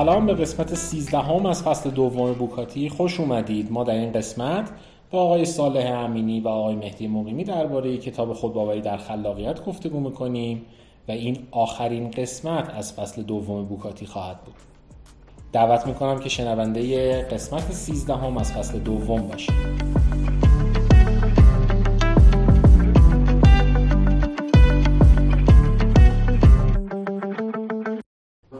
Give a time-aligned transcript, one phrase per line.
[0.00, 2.88] سلام به قسمت 13 هم از فصل دوم بوکاتی.
[2.88, 3.72] خوش اومدید.
[3.72, 4.70] ما در این قسمت
[5.10, 10.62] با آقای صالح امینی و آقای مهدی مقیمی درباره کتاب خودباوری در خلاقیت گفتگو می‌کنیم
[11.08, 14.54] و این آخرین قسمت از فصل دوم بوکاتی خواهد بود.
[15.52, 19.54] دعوت می‌کنم که شنونده قسمت 13 هم از فصل دوم باشید.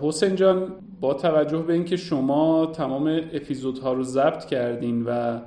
[0.03, 5.41] حسین جان با توجه به اینکه شما تمام اپیزودها رو ضبط کردین و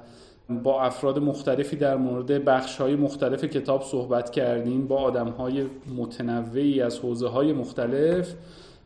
[0.63, 5.66] با افراد مختلفی در مورد بخش های مختلف کتاب صحبت کردین با آدم های
[5.97, 8.33] متنوعی از حوزه های مختلف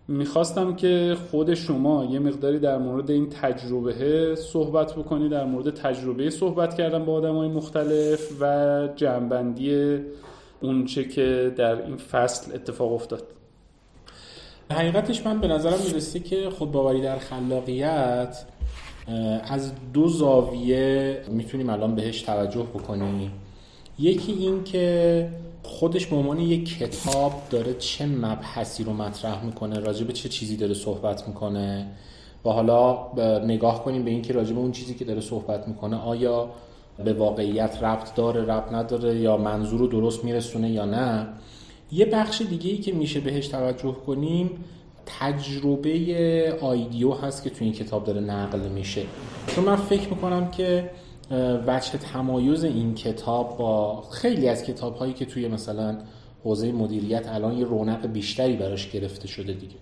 [0.07, 6.29] می‌خواستم که خود شما یه مقداری در مورد این تجربه صحبت بکنی در مورد تجربه
[6.29, 9.99] صحبت کردن با آدم های مختلف و جنبندی
[10.61, 13.23] اونچه که در این فصل اتفاق افتاد.
[14.71, 18.45] حقیقتش من به نظرم می‌رسه که خودباوری در خلاقیت
[19.43, 23.31] از دو زاویه می‌تونیم الان بهش توجه بکنیم.
[23.99, 25.29] یکی این که
[25.67, 30.57] خودش به عنوان یک کتاب داره چه مبحثی رو مطرح می‌کنه راجع به چه چیزی
[30.57, 31.87] داره صحبت می‌کنه
[32.45, 33.07] و حالا
[33.45, 36.49] نگاه کنیم به اینکه راجع به اون چیزی که داره صحبت می‌کنه آیا
[37.05, 41.27] به واقعیت ربط داره ربط نداره یا منظور رو درست میرسونه یا نه.
[41.91, 44.63] یه بخش دیگه ای که میشه بهش توجه کنیم
[45.05, 49.01] تجربه آیدیو هست که تو این کتاب داره نقل میشه.
[49.47, 50.89] چون من فکر می‌کنم که
[51.67, 55.97] وجه تمایز این کتاب با خیلی از کتاب هایی که توی مثلا
[56.43, 59.75] حوزه مدیریت الان یه رونق بیشتری براش گرفته شده دیگه.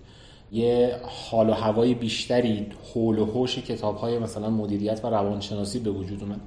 [0.51, 5.91] یه حال و هوای بیشتری حول و حوش کتاب های مثلا مدیریت و روانشناسی به
[5.91, 6.39] وجود اومد.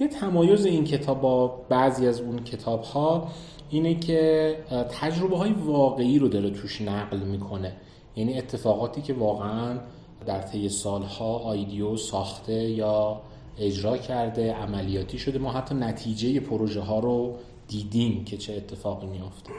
[0.00, 3.28] یه تمایز این کتاب با بعضی از اون کتاب ها
[3.70, 4.56] اینه که
[5.00, 7.72] تجربه های واقعی رو داره توش نقل می‌کنه.
[8.16, 9.78] یعنی اتفاقاتی که واقعا
[10.26, 13.20] در طی سالها آیدیو ساخته یا
[13.58, 15.38] اجرا کرده عملیاتی شده.
[15.38, 17.34] ما حتی نتیجه پروژه ها رو
[17.68, 19.50] دیدیم که چه اتفاقی میافته.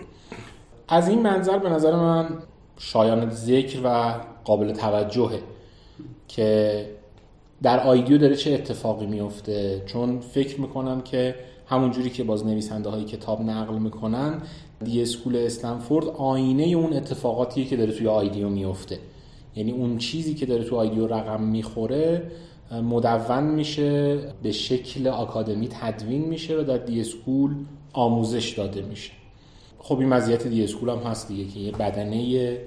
[0.88, 2.30] از این منظر به نظر من
[2.78, 5.40] شایان ذکر و قابل توجهه
[6.28, 6.86] که
[7.64, 11.36] در آیدیو داره چه اتفاقی میفته چون فکر می‌کنم که
[11.66, 14.42] همون جوری که باز نویسنده های کتاب نقل می‌کنن
[14.84, 19.00] d.school استنفورد آینه اون اتفاقاتیه که داره توی IDEO میفته
[19.56, 22.32] یعنی اون چیزی که داره تو IDEO رقم می‌خوره
[22.72, 27.56] مدون میشه به شکل آکادمی تدوین میشه و در d.school
[27.94, 29.12] آموزش داده میشه.
[29.80, 32.58] خب این مزیت d.school هم هست دیگه که یه بدنه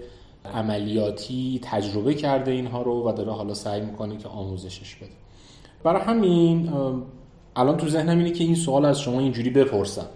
[0.54, 5.10] عملیاتی تجربه کرده اینها رو و داره حالا سعی می‌کنه که آموزشش بده.
[5.82, 6.72] برای همین
[7.56, 10.06] الان تو ذهنم اینه که این سوال از شما اینجوری بپرسم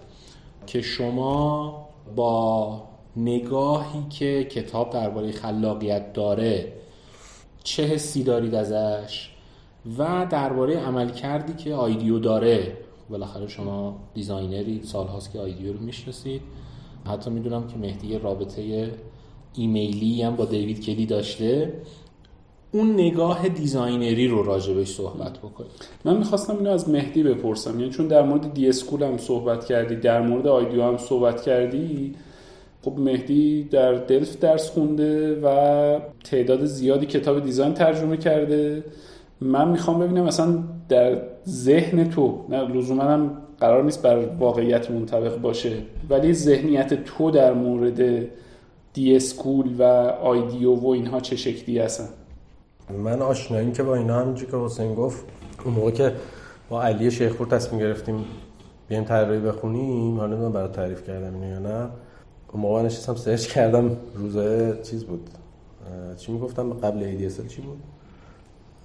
[0.67, 2.83] که شما با
[3.17, 6.73] نگاهی که کتاب درباره خلاقیت داره
[7.63, 9.29] چه حسی دارید ازش؟
[9.97, 12.77] و درباره عملکردی که IDEO داره
[13.09, 16.41] بالاخره شما designer ید سالهاست که IDEO رو می‌شناسید.
[17.07, 18.91] حتی می‌دونم که مهدی رابطه
[19.53, 21.73] ایمیلی هم با دیوید کلی داشته.
[22.71, 25.69] اون نگاه designer ی رو راجبش صحبت بکنیم
[26.05, 27.79] من می‌خواستم اینو از مهدی بپرسم.
[27.79, 32.15] یعنی چون در مورد d.school هم صحبت کردی در مورد IDEO هم صحبت کردی
[32.81, 38.83] خب مهدی در دلفت درس خونده و تعداد زیادی کتاب design ترجمه کرده.
[39.41, 45.37] من می‌خوام ببینم مثلا در ذهن تو نه لزوما هم قرار نیست بر واقعیت منطبق
[45.37, 45.77] باشه
[46.09, 48.25] ولی ذهنیت تو در مورد
[48.93, 49.83] d.school و
[50.21, 52.09] IDEO و اینها چه شکلی هستن؟
[53.03, 55.25] من آشناییم که با اینا همینجور که حسین گفت
[55.65, 56.11] اون موقع که
[56.69, 58.25] با علی شیخپور تصمیم گرفتیم
[58.87, 61.89] بیایم طراحی بخونیم حالا نمی‌دونم برای تعریف کردم اینو یا نه.
[62.53, 65.29] اون موقع نشستم search کردم روزای چیز بود
[66.17, 67.79] چی می‌گفتم؟ قبل ADSL چی بود؟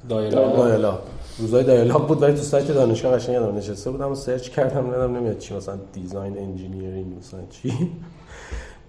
[0.08, 0.56] dial-up.
[0.56, 0.98] dial-up.
[1.38, 5.16] روزای dial-up بود ولی تو سایت دانشگاه قشنگ یادم نشسته بودم و search کردم یادم
[5.16, 7.90] نمیاد چی مثلا design engineering مثلا چی.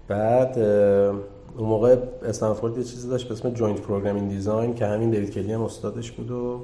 [0.08, 5.10] بعد اون موقع استنفورد یه چیزی داشت به اسم Joint Program in Design که همین
[5.10, 6.60] دیوید کلی هم استادش بود و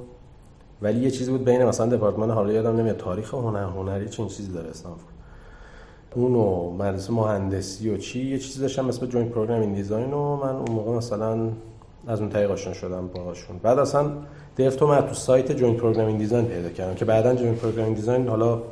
[0.83, 4.53] ولی یه چیزی بود بین مثلا دپارتمان حالا یادم نمیاد تاریخ هنر هنری چه چیزی
[4.53, 5.15] داره استنفورد.
[6.15, 10.12] اون و مدرسه مهندسی و چی یه چیزی داشت به اسم Joint Program in Design
[10.12, 11.49] و من اون موقع مثلا
[12.09, 13.59] از اون طریق آشنا شدم باهاشون.
[13.63, 14.11] بعد اصلا
[14.59, 17.97] دلفتو من تو سایت Joint Program in Design پیدا کردم که بعدا Joint Program in
[17.97, 18.63] Design حالا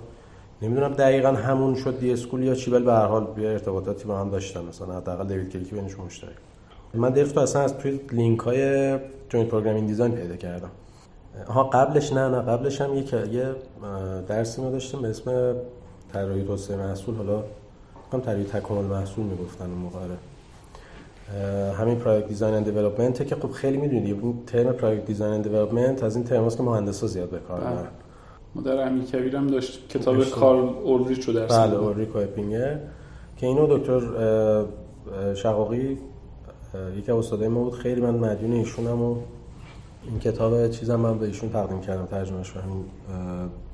[0.62, 4.30] نمی‌دونم دقیقا همون شد d.school یا چی ولی به هر حال یه ارتباطاتی با هم
[4.30, 6.30] داشتن مثلا حداقل دیوید کلی که بینش مشترک.
[6.94, 10.70] من دلفتو اصلا از توی لینک های Joint Program in Design پیدا کردم.
[11.48, 13.54] ها قبلش نه نه قبلش هم یک یه
[14.28, 15.54] درسی ما داشتیم به اسم
[16.12, 17.14] طراحی توسعه محصول.
[17.14, 17.42] حالا
[18.12, 19.98] هم طراحی تکامل محصول می‌گفتن اون موقع
[21.78, 26.04] همین Product Design and Development که خب خیلی می‌دونید این term Product Design and Development
[26.04, 27.88] از این ترماست که مهندسا زیاد به کار می‌برن.
[28.54, 32.78] ما در امیرکبیر هم داشتیم کتاب کارل اولریچ رو درس بله اولریک اپینگر
[33.36, 34.00] که اینو دکتر
[35.34, 35.98] شقاقی
[36.98, 37.72] یکی از استادای ما بود.
[37.72, 39.16] خیلی من مدیون ایشونم و
[40.04, 42.84] این کتاب چیزم من به ایشون تقدیم کردم ترجمهش همین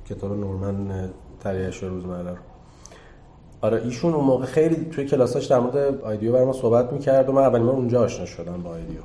[0.08, 1.08] کتاب نورمن
[1.40, 2.36] تریش روزمره رو.
[3.62, 7.32] آره ایشون اون موقع خیلی توی کلاساش در مورد آیدیو برای ما صحبت می‌کرد و
[7.32, 9.00] من اولین بار اونجا آشنا شدم با آیدیو.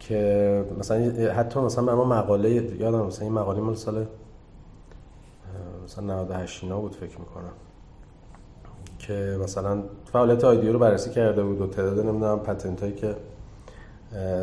[0.00, 0.98] که مثلا
[1.32, 4.06] حتی مثلا برای ما مقاله یادم مثلا این مقاله مال سال
[5.84, 7.52] مثلا 98 اینا بود فکر می‌کنم.
[8.98, 9.82] که مثلا
[10.12, 13.16] فعالیت آیدیو رو بررسی کرده بود و تعداد نمی‌دونم پتنت هایی که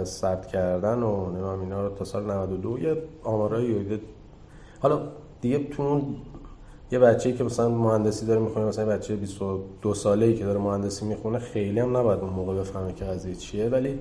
[0.03, 4.01] ثبت کردن و نمی‌دونم اینا رو تا سال 92 یه آمارایی
[4.79, 5.01] حالا
[5.41, 6.01] دیگه تو
[6.91, 11.39] یه بچه‌ای که مثلا مهندسی داره می‌خونه مثلا بچه 22 ساله‌ای که داره مهندسی می‌خونه
[11.39, 13.69] خیلی هم نباید اون موقع بفهمه که قضیه چیه.
[13.69, 13.99] ولی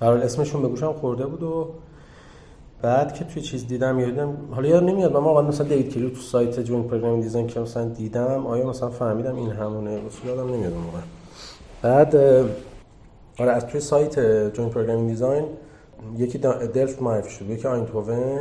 [0.00, 1.68] برای اسمشون به گوشم خورده بود و
[2.82, 6.20] بعد که توی چیز دیدم یادم حالا یاد نمیاد من واقعا مثلا دیوید کلیو تو
[6.20, 10.54] سایت Joint Program in Design که مثلا دیدم آیا مثلا فهمیدم این همونه؟ اصلا یادم
[10.54, 10.98] نمیاد اون موقع.
[11.82, 12.16] بعد
[13.38, 14.18] آره از توی سایت
[14.54, 15.44] Joint Program in Design
[16.16, 16.38] یکی
[16.74, 18.38] دلفت معرفی شد یکی آیندهوون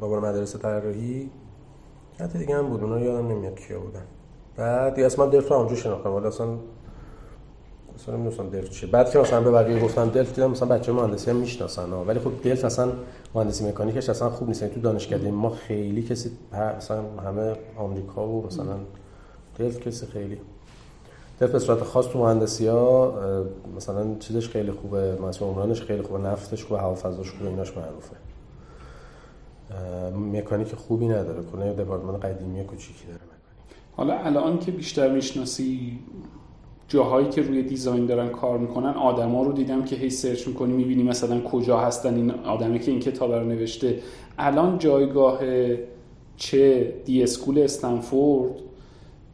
[0.00, 1.30] با مدرسه طراحی.
[2.20, 4.02] حتی دیگه هم بود اونا یادم نمیاد کیا بودن.
[4.56, 6.10] بعد یه اسم دلفت رو اونجا شناختم.
[6.10, 6.46] ولی اصلا
[7.94, 8.90] اصلا نمی‌دونستم دلفت چیه.
[8.90, 12.30] بعد که مثلا به بقیه گفتم دلفت دیدم مثلا بچه مهندسی هم می‌شناسن ولی خب
[12.44, 12.92] دلفت اصلا
[13.34, 14.62] مهندسی مکانیکش اصلا خوب نیست.
[14.62, 16.30] یعنی تو دانشکده ما خیلی کسی
[16.78, 18.76] مثلا همه آمریکا و مثلا
[19.58, 20.38] دلفت کسی خیلی
[21.40, 23.14] دلفت به صورت خاص تو مهندسی ها
[23.76, 25.18] مثلا چیزش خیلی خوبه.
[25.28, 26.18] مثلا عمرانش خیلی خوبه.
[26.18, 26.80] نفتش خوبه.
[26.80, 27.50] هوافضاش خوبه.
[27.50, 28.16] ایناش معروفه.
[30.32, 31.42] مکانیک خوبی نداره.
[31.42, 33.76] کنه دپارتمان قدیمی کوچیکی داره مکانیک.
[33.92, 35.98] حالا الان که بیشتر می‌شناسی
[36.88, 41.02] جاهایی که روی design دارن کار می‌کنن آدما رو دیدم که هی search می‌کنی می‌بینی
[41.02, 43.98] مثلا کجا هستن این آدمی که این کتاب رو نوشته.
[44.38, 45.40] الان جایگاه
[46.36, 48.52] چه d.school استنفورد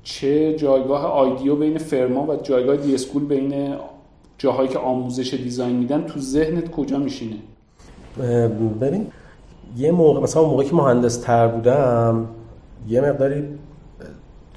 [0.02, 3.76] چه جایگاه IDEO بین firm ها و جایگاه d.school بین
[4.38, 7.36] جاهایی که آموزش design میدن تو ذهنت کجا میشینه؟
[8.80, 9.06] ببین
[9.76, 12.26] یه موقع مثلا موقعی که مهندس تر بودم
[12.88, 13.44] یه مقداری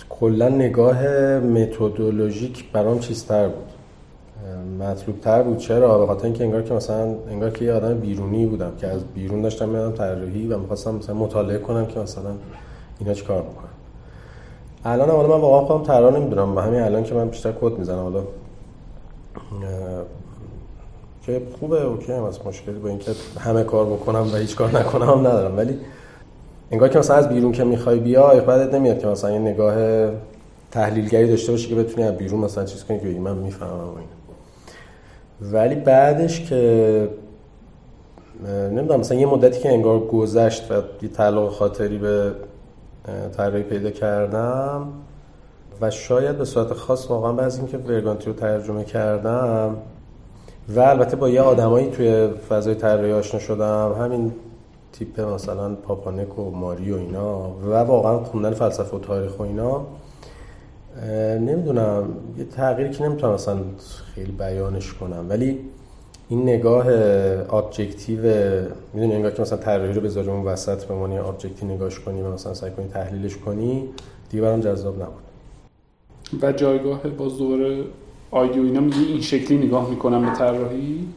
[0.10, 1.08] کلا نگاه
[1.40, 3.66] متدولوژیک برام چیزتر بود.
[4.80, 5.58] مطلوب تر بود.
[5.58, 9.04] چرا؟ به خاطر اینکه انگار که مثلا انگار که یه آدم بیرونی بودم که از
[9.16, 12.30] بیرون داشتم میادم طراحی و می‌خواستم مثلا مطالعه کنم که مثلا
[13.00, 13.70] اینا چی کار می‌کنن.
[14.86, 16.58] الان حالا من واقعا خودم طراح نمی‌دونم.
[16.58, 18.04] و همین الان که من بیشتر کد می‌زنم.
[18.04, 18.24] حالا
[21.30, 25.10] که خوبه اوکی هم از مشکلی با اینکه همه کار بکنم و هیچ کار نکنم
[25.10, 25.58] هم ندارم.
[25.58, 25.80] ولی
[26.72, 29.76] انگار که مثلا از بیرون که می‌خوای بیای بعدت نمیاد که مثلا یه نگاه
[30.72, 34.08] تحلیلگری داشته باشی که بتونی از بیرون مثلا چیز کنی که من می‌فهمم این
[35.42, 37.10] ولی بعدش که
[38.72, 42.32] نمی‌دونم مثلا یه مدتی که انگار گذشت و یه تعلق خاطری به
[43.38, 44.88] طراحی پیدا کردم
[45.82, 49.78] و شاید به صورت خاص واقعا بعضی اینکه ورگانتی رو ترجمه کردم
[50.76, 53.96] و البته با یه آدمایی توی فضای طراحی آشنا شدم.
[54.00, 54.32] همین
[54.94, 59.86] تیپ مثلا پاپانک و ماری و اینا و واقعا خوندن فلسفه و تاریخ و اینا.
[61.40, 63.58] نمی‌دونم یه تغییری که نمی‌تونم مثلا
[64.16, 65.26] خیلی بیانش کنم.
[65.30, 65.60] ولی
[66.30, 66.86] این نگاه
[67.54, 68.22] objective
[68.94, 72.34] می‌دونی انگار که مثلا طراحی رو بذاری اون وسط به معنی objective نگاش کنی و
[72.34, 73.90] مثلا سعی کنی تحلیلش کنی
[74.30, 75.24] دیگه برام جذاب نبود.
[76.42, 77.84] و جایگاه باز دوباره
[78.32, 81.08] آیدیو اینا میگی این شکلی نگاه می‌کنم به طراحی؟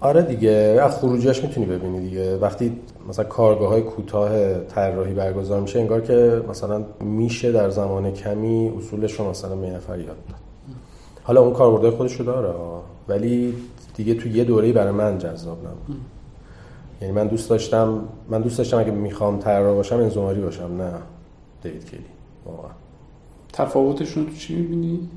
[0.00, 0.50] آره دیگه
[0.82, 2.36] از خروجیش می‌تونی ببینی دیگه.
[2.36, 2.72] وقتی
[3.08, 9.12] مثلا کارگاه های کوتاه طراحی برگزار میشه انگار که مثلا میشه در زمان کمی اصولش
[9.12, 10.40] رو مثلا به نفر یاد داد.
[11.22, 12.54] حالا اون کاربردهای خودش رو داره
[13.08, 13.54] ولی
[13.96, 16.00] دیگه تو یه دوره‌ای برای من جذاب نبود.
[17.00, 20.92] یعنی من دوست داشتم من دوست داشتم اگه می‌خوام طراح باشم انزوماری باشم نه.
[21.62, 22.00] دیوید کلی.
[22.46, 22.70] واقعا.
[23.52, 25.08] تفاوتشون تو چی می‌بینی؟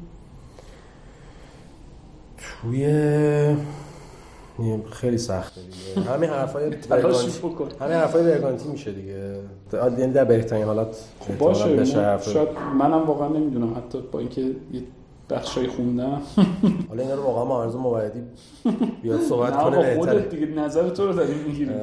[2.38, 2.86] توی
[4.92, 6.10] خیلی سخته دیگه.
[6.10, 7.42] همین حرفای برگانتی
[7.82, 9.36] همین حرفای برگانتی میشه دیگه.
[9.74, 11.86] یعنی در بهترین حالات خب باشه.
[11.86, 12.50] شاید
[12.80, 13.74] منم واقعا نمی‌دونم.
[13.78, 14.82] حتی با اینکه یه
[15.30, 16.22] بخشای خوندم.
[16.90, 18.22] حالا اینا رو واقعا معارض موعدی
[19.02, 20.22] بیاد صحبت کنه بهتره.
[20.22, 21.76] دیگه نظر تو رو داریم می‌گیریم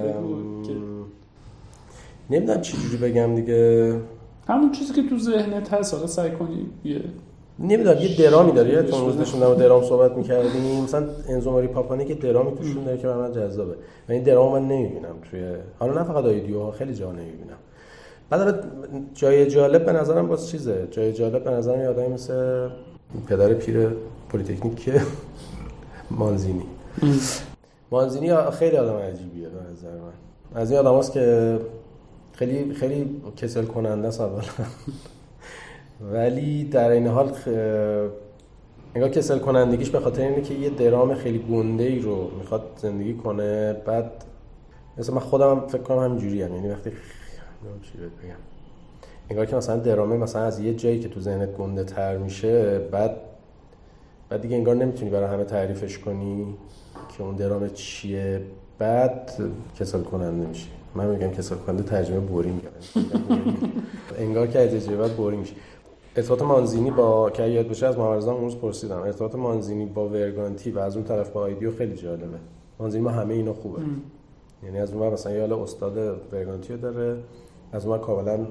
[2.30, 4.00] نمی‌دونم چی جوری بگم دیگه.
[4.49, 5.94] همون چیزی که تو ذهنت هست.
[5.94, 7.00] حالا سعی کنی یه
[7.62, 10.85] نمی‌دونم یه درامی داره یه روز نشون درام صحبت می‌کردیم.
[10.85, 13.73] مثلا انزوماری پاپانی که درامی توشون داره که برای من جذابه.
[14.09, 17.57] و این درام من نمی‌بینم توی حالا نه فقط آیدیو خیلی جا نمی‌بینم.
[18.31, 18.64] بعد
[19.14, 20.88] جای جالب به نظرم باز چیزه.
[20.90, 22.69] جای جالب به نظرم یادایی مثل
[23.26, 23.88] پدر پیر
[24.28, 25.02] پلیتکنیک که
[26.11, 26.64] مانزینی.
[27.90, 30.61] مانزینی خیلی آدم عجیبیه به نظر من.
[30.61, 31.59] از این آدم که
[32.33, 34.21] خیلی خیلی کسل کننده است
[36.11, 37.32] ولی در این حال.
[38.94, 43.14] انگار کسل کنندگیش به خاطر اینه که یه درام خیلی گنده ای رو می‌خواد زندگی
[43.14, 43.73] کنه.
[43.73, 44.11] بعد
[44.99, 46.54] مثلا من خودم فکر کنم همینجوری هم.
[46.54, 46.90] یعنی وقتی
[47.82, 48.35] چی بگم.
[49.30, 53.16] انگار که مثلا درامه مثلا از یه جایی که تو ذهنت گنده تر میشه بعد
[54.28, 56.54] بعد دیگه انگار نمی‌تونی برای همه تعریفش کنی
[57.16, 58.40] که اون درام چیه.
[58.78, 59.32] بعد
[59.80, 60.68] کسل کننده میشه.
[60.94, 62.61] من میگم کسل کننده ترجمه بورینگ
[64.18, 65.54] انگار که از بعد بورینگ میشه.
[66.16, 68.99] ارتباط مانزینی با که یاد بشه از محمد رضا امروز پرسیدم.
[68.99, 72.38] ارتباط مانزینی با ورگانتی و از اون طرف با آیدیو خیلی جالبه.
[72.78, 73.81] مانزینی ما همه اینا خوبه.
[73.81, 74.02] ام.
[74.64, 75.97] یعنی از اون مثلا یه استاد
[76.33, 77.16] ورگانتی داره.
[77.73, 78.47] از اون کاملا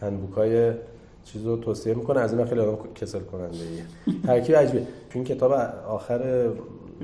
[0.00, 0.72] هندبوک های
[1.24, 2.20] چیز رو توصیه می‌کنه.
[2.20, 3.84] از این خیلی آدم کسل کننده ایه
[4.26, 4.80] ترکیب عجیبه.
[4.80, 5.52] تو این کتاب
[5.88, 6.50] آخر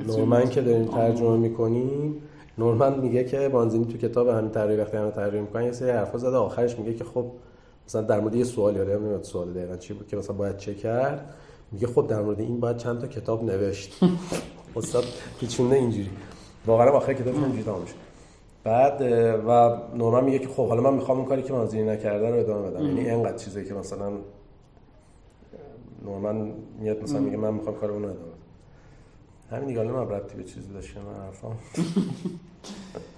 [0.07, 2.23] نورمن که داریم ترجمه می‌کنیم
[2.59, 6.19] نورمن میگه که مانزینی تو کتاب همین تحریر وقتی همین تحریر می‌کنه یه سری حرفا
[6.19, 6.37] زده.
[6.37, 7.25] آخرش میگه که خب
[7.89, 10.75] مثلا در مورد یه سوال یاره نمیاد سوال دقیقا چی بود که مثلا باید چه
[10.75, 11.35] کرد
[11.73, 14.01] میگه خب در مورد این باید چند تا کتاب نوشت.
[14.77, 15.05] استاد
[15.41, 16.11] پیچونه اینجوری.
[16.67, 17.95] واقعا آخر کتاب اینجوری تمام شد.
[18.65, 19.03] بعد
[19.47, 22.71] و نورمن میگه که خب حالا من می‌خوام اون کاری که مانزینی نکرده رو ادامه
[22.71, 22.87] بدم.
[22.87, 24.13] یعنی اینقدر چیزی که مثلا
[26.05, 29.57] نورمن میاد مثلا میگه من می‌خوام کار اون رو ادامه بدم.
[29.57, 31.59] همین دیگه من ربطی به چیزی داشته من حرفام.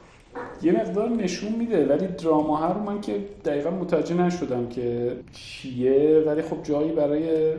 [0.62, 6.42] یه مقدار نشون میده ولی دراما رو من که دقیقا متوجه نشدم که چیه ولی
[6.42, 7.52] خب جایی برای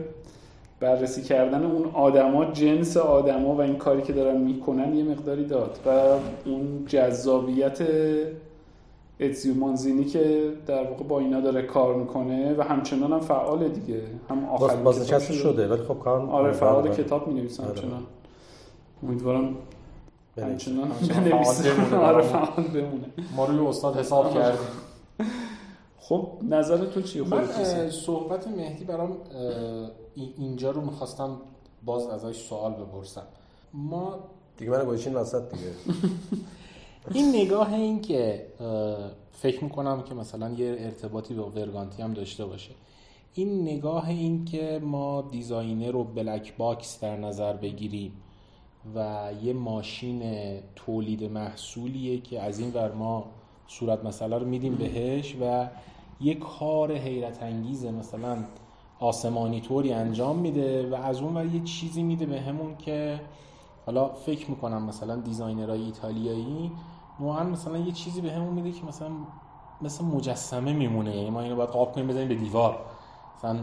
[0.80, 5.78] بررسی کردن اون آدما جنس آدما و این کاری که دارن می‌کنن یه مقداری داد
[5.86, 5.90] و
[6.48, 7.78] اون جذابیت
[9.20, 14.00] اتزیو مانزینی که در واقع با اینا داره کار می‌کنه و همچنان هم فعال دیگه.
[14.30, 17.72] هم آخر بازنشسته شده ولی خب کار آره فعال کتاب می نویسه آره.
[17.72, 18.02] همچنان
[19.02, 19.54] امیدوارم
[20.38, 20.92] همچنان
[21.92, 23.06] آره فعال بمونه.
[23.36, 24.66] ما روی استاد حساب کردیم.
[25.98, 27.48] خب نظر تو چیه من
[27.90, 29.16] صحبت مهدی برام
[30.14, 31.36] اینجا رو می‌خواستم
[31.84, 33.22] باز ازش سوال بپرسم.
[33.74, 34.18] ما
[34.56, 35.70] دیگه من گوشین وسط دیگه.
[37.14, 38.46] این نگاه این که
[39.32, 42.70] فکر می‌کنم که مثلا یه ارتباطی با ورگانتی هم داشته باشه.
[43.34, 48.12] این نگاه این که ما designer رو black box در نظر بگیریم.
[48.94, 50.22] و یه ماشین
[50.76, 53.24] تولید محصولیه که از این ور ما
[53.66, 55.68] صورت مسئله رو میدیم بهش و
[56.20, 58.36] یه کار حیرت انگیزه مثلا
[59.00, 63.20] آسمانی طوری انجام میده و از اون ور یه چیزی میده به همون که
[63.86, 66.72] حالا فکر می‌کنم مثلا دیزاینرهای ایتالیایی
[67.20, 69.08] نوعا مثلا یه چیزی به همون میده که مثلا
[69.82, 71.16] مثل مجسمه میمونه.
[71.16, 72.78] یعنی ما اینو باید قاب کنیم بزنیم به دیوار.
[73.38, 73.58] مثلا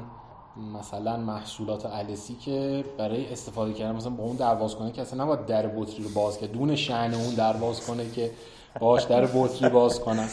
[0.58, 5.46] مثلا محصولات السی که برای استفاده کردن مثلا با اون درواز کنه که اصلا نباید
[5.46, 8.32] در بطری رو باز کنه دون شعن اون درواز کنه که
[8.80, 10.28] باش در بطری باز کنن.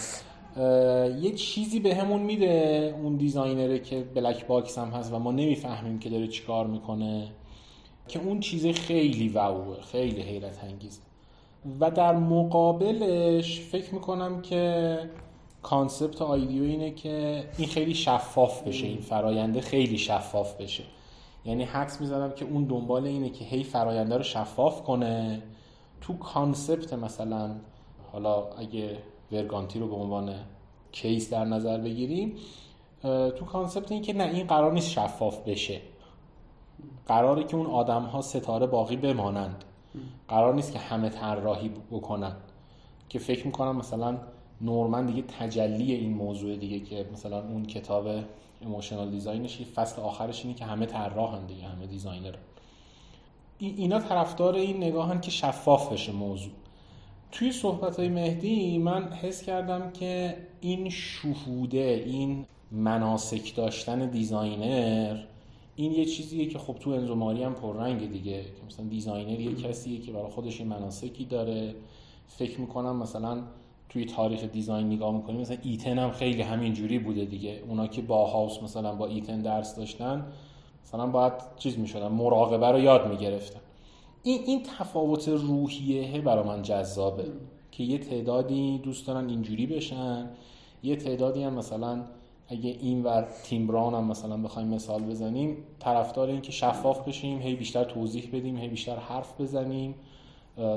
[1.21, 5.33] یه چیزی به همون میده اون designer ه که black box هم هست و ما
[5.33, 7.29] نمی‌فهمیم که داره چیکار می‌کنه
[8.09, 11.01] که اون چیز خیلی wow ه خیلی حیرت انگیزه
[11.81, 14.99] و در مقابلش فکر می‌کنم که
[15.63, 20.85] concept IDEO اینه که این خیلی شفاف بشه این فراینده خیلی شفاف بشه.
[21.45, 25.43] یعنی حدس می‌زنم که اون دنبال اینه که هی فراینده رو شفاف کنه.
[26.01, 27.51] تو concept مثلا
[28.13, 28.99] حالا اگه
[29.33, 30.35] ورگانتی رو به عنوان
[30.93, 32.37] case در نظر بگیریم
[33.03, 35.81] تو concept این که نه این قرار نیست شفاف بشه.
[37.07, 39.65] قراره که اون آدم ها ستاره باقی بمانند.
[40.29, 42.37] قرار نیست که همه طراحی بکنن.
[43.09, 44.19] که فکر می‌کنم مثلا
[44.61, 48.09] نورمن دیگه تجلی این موضوع دیگه که مثلا اون کتاب
[48.61, 52.35] Emotional Design ش فصل آخرش اینه که همه طراحن دیگه همه designer.
[53.59, 56.53] اینا طرفدار این نگاهن که شفاف بشه موضوع.
[57.33, 65.23] توی صحبت های مهدی من حس کردم که این شهوده این مناسک داشتن designer
[65.77, 68.45] این یه چیزیه که خب تو انزو ماری هم پررنگ دیگه.
[68.67, 71.75] مثلا designer یه کسیه که برای خودش یه مناسکی داره.
[72.27, 73.43] فکر می‌کنم مثلا
[73.91, 77.63] توی تاریخ design نگاه می‌کنیم مثلا ایتن هم خیلی همین جوری بوده دیگه.
[77.69, 80.27] اونا که باهاوس مثلا با ایتن درس داشتن
[80.85, 83.61] مثلا باید چیز می‌شدن مراقبه رو یاد می‌گرفتن.
[84.23, 87.25] این این تفاوت روحیه برای من جذابه
[87.71, 90.31] که یه تعدادی دوست دارن اینجوری بشن
[90.83, 92.05] یه تعدادی هم مثلا
[92.49, 97.39] اگه این ور تیم بران هم مثلا بخوایم مثال بزنیم طرفدار این که شفاف بشیم
[97.39, 99.95] هی بیشتر توضیح بدیم هی بیشتر حرف بزنیم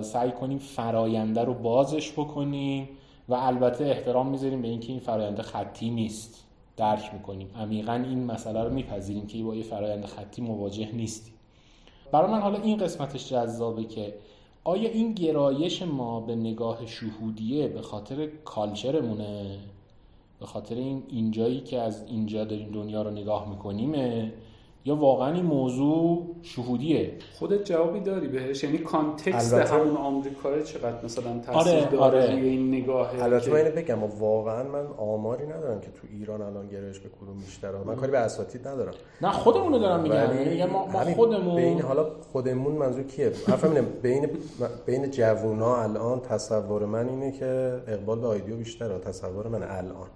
[0.01, 2.89] سعی کنیم فراینده رو بازش بکنیم.
[3.29, 6.43] و البته احترام می‌ذاریم به اینکه این فراینده خطی نیست.
[6.77, 7.49] درک می‌کنیم.
[7.59, 11.33] عمیقا این مسئله رو میپذیریم که با یه فرایند خطی مواجه نیستیم.
[12.11, 14.13] برای من حالا این قسمتش جذابه که
[14.63, 19.59] آیا این گرایش ما به نگاه شهودیه به خاطر کالچرمونه؟
[20.39, 24.33] به خاطر این اینجایی که از اینجا داریم دنیا رو نگاه میکنیمه؟
[24.85, 28.63] یا واقعا این موضوع شهودیه؟ خودت جوابی داری بهش.
[28.63, 32.31] یعنی کانتکست البته- همون آمریکا چقدر مثلا تاثیر آره، داره آره.
[32.31, 36.67] روی این نگاه البته من اینو بگم واقعا من آماری ندارم که تو ایران الان
[36.67, 37.77] گرایش به کدوم بیشتره.
[37.85, 38.93] من کاری به اساتید ندارم.
[39.21, 40.15] نه خودمونو دارم میگم.
[40.15, 44.29] ولی یعنی میگم ما, ما خودمون بین حالا خودمون منظور کیه؟ حرفم اینه بین
[44.85, 50.07] بین جوونا الان تصور من اینه که اقبال به آیدیو بیشتره تصور من الان.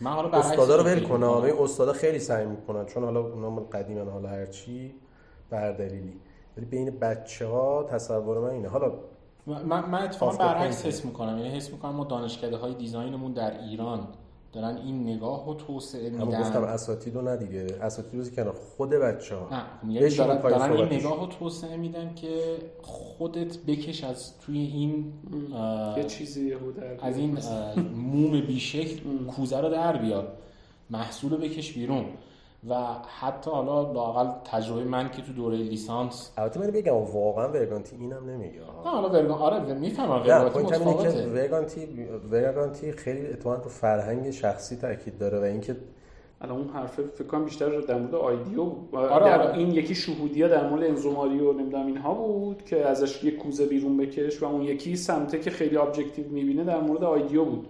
[0.00, 1.30] من حالا استادا رو ول کنه.
[1.30, 4.94] این استادا خیلی سعی می‌کنن چون حالا اونا مال قدیمن حالا هرچی
[5.50, 6.20] به هر دلیلی
[6.56, 8.92] ولی بین بچه ها تصور من اینه حالا
[9.46, 10.86] من, من اتفاقا برعکس.
[10.86, 14.08] حس می‌کنم یعنی حس می‌کنم ما دانشکده های دیزاینمون در ایران
[14.56, 18.90] دارن این نگاه رو توسعه همون گفتم میدن اساتید رو ندیگه اساتید رو کنار خود
[18.90, 20.92] بچه ها نه خب بشین دارن, دارن این.
[20.92, 25.12] نگاه رو توسعه میدن که خودت بکش از توی این
[25.96, 26.52] یه چیزی
[27.02, 27.38] از این
[27.96, 30.28] موم بیشکل کوزه رو در بیار.
[30.90, 32.04] محصول رو بکش بیرون.
[32.68, 32.74] و
[33.20, 38.30] حتی حالا لاقل تجربه من که تو دوره لیسانس البته من بگم واقعا ورگانتی اینم
[38.30, 41.86] نمیگه نه حالا ورگان آره می‌فهمم که متفاوته ورگانتی
[42.30, 45.76] ورگانتی خیلی اتفاقا رو فرهنگ شخصی تاکید داره و اینکه
[46.40, 48.94] الان اون حرفه فکر کنم بیشتر در مورد آیدیو بود.
[48.94, 49.58] آره، در آره.
[49.58, 53.96] این یکی شهودیا در مورد انزوماری و نمی‌دونم اینها بود که ازش یه کوزه بیرون
[53.96, 57.68] بکش و اون یکی سمته که خیلی ابجکتیو می‌بینه در مورد آیدیو بود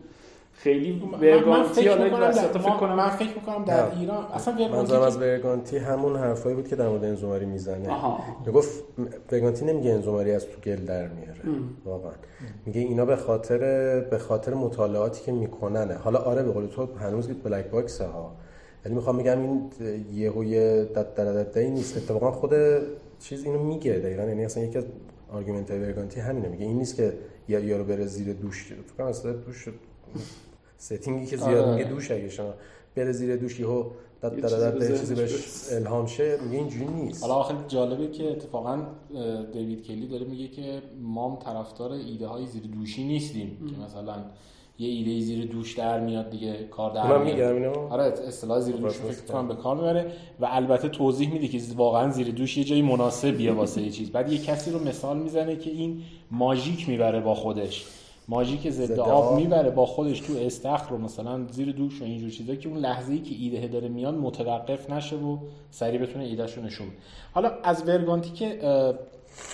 [0.56, 3.34] خیلی من- من ورگانتی فکر حالا این می‌کنم وسط در- فکر ما- کنم من فکر
[3.34, 4.00] می‌کنم در نه.
[4.00, 7.88] ایران اصلا منظورم از ورگانتی همون حرفایی بود که در مورد انزوماری می‌زنه.
[7.90, 8.18] آها.
[8.46, 8.84] می‌گفت
[9.32, 11.40] ورگانتی نمیگه انزو ماری از تو کل در میاره.
[11.84, 12.12] واقعا.
[12.66, 13.58] میگه اینا به خاطر
[14.00, 15.94] به خاطر مطالعاتی که میکننه.
[15.94, 18.32] حالا آره به قول تو هنوز black box ها
[18.84, 19.70] ولی می‌خوام میگم این
[20.12, 21.96] یهوی دد در دد نیست.
[21.96, 22.52] اتفاقا خود
[23.20, 23.92] چیز اینو میگه.
[23.92, 24.84] دقیقا یعنی اصلا یکی از
[25.32, 26.48] argument های ورگانتی همینه.
[26.48, 27.12] میگه این نیست که
[27.48, 29.68] یا یارو بره زیر دوش فکر کنم اصلا دوش
[30.78, 31.76] ستینگی که زیاد آره.
[31.76, 32.54] میگه دوش اگه شما
[32.96, 33.84] بره زیر دوش یهو
[34.22, 35.32] دد دد چیزی بهش.
[35.72, 37.22] الهام شه میگه اینجوری نیست.
[37.22, 38.82] حالا آخر جالبه که اتفاقا
[39.52, 43.58] دیوید کلی داره میگه که ما هم طرفدار ایده های زیر دوشی نیستیم.
[43.70, 44.14] که مثلا
[44.78, 47.34] یه ایده زیر دوش در میاد دیگه کار در میاد.
[47.34, 51.32] میگم اینو؟ آره اصطلاح زیر دوش خب، فکر کنم به کار می‌بره و البته توضیح
[51.32, 54.10] میده که واقعا زیر دوش یه جایی مناسبیه واسه یه چیز.
[54.10, 57.86] بعد یه کسی رو مثال می‌زنه که این ماژیک می‌بره با خودش.
[58.28, 59.36] ماژیک ضد آب.
[59.36, 63.12] می‌بره با خودش تو استخر رو مثلا زیر دوش و اینجور چیزا که اون لحظه
[63.12, 65.38] ای که ایده داره میاد متوقف نشه و
[65.70, 66.96] سریع بتونه ایدهشو نشون بده.
[67.34, 68.58] حالا از ورگانتی که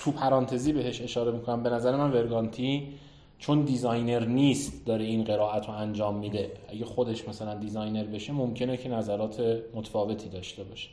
[0.03, 2.87] تو پرانتزی بهش اشاره می‌کنم به نظر من ورگانتی
[3.39, 8.77] چون designer نیست داره این قرائت رو انجام میده اگه خودش مثلا designer بشه ممکنه
[8.77, 10.89] که نظرات متفاوتی داشته باشه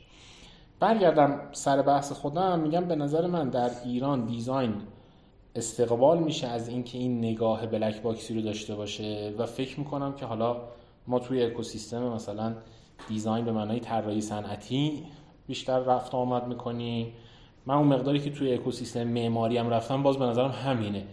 [0.79, 4.73] برگردم سر بحث خودم میگم به نظر من در ایران design
[5.55, 10.13] استقبال میشه از اینکه این نگاه black box ی رو داشته باشه و فکر می‌کنم
[10.13, 10.61] که حالا
[11.07, 12.55] ما توی اکوسیستم مثلا
[13.07, 15.03] دیزاین به معنای طراحی صنعتی
[15.47, 17.13] بیشتر رفت آمد می‌کنیم.
[17.65, 21.03] من اون مقداری که توی اکوسیستم معماری هم رفتم باز به نظرم همینه.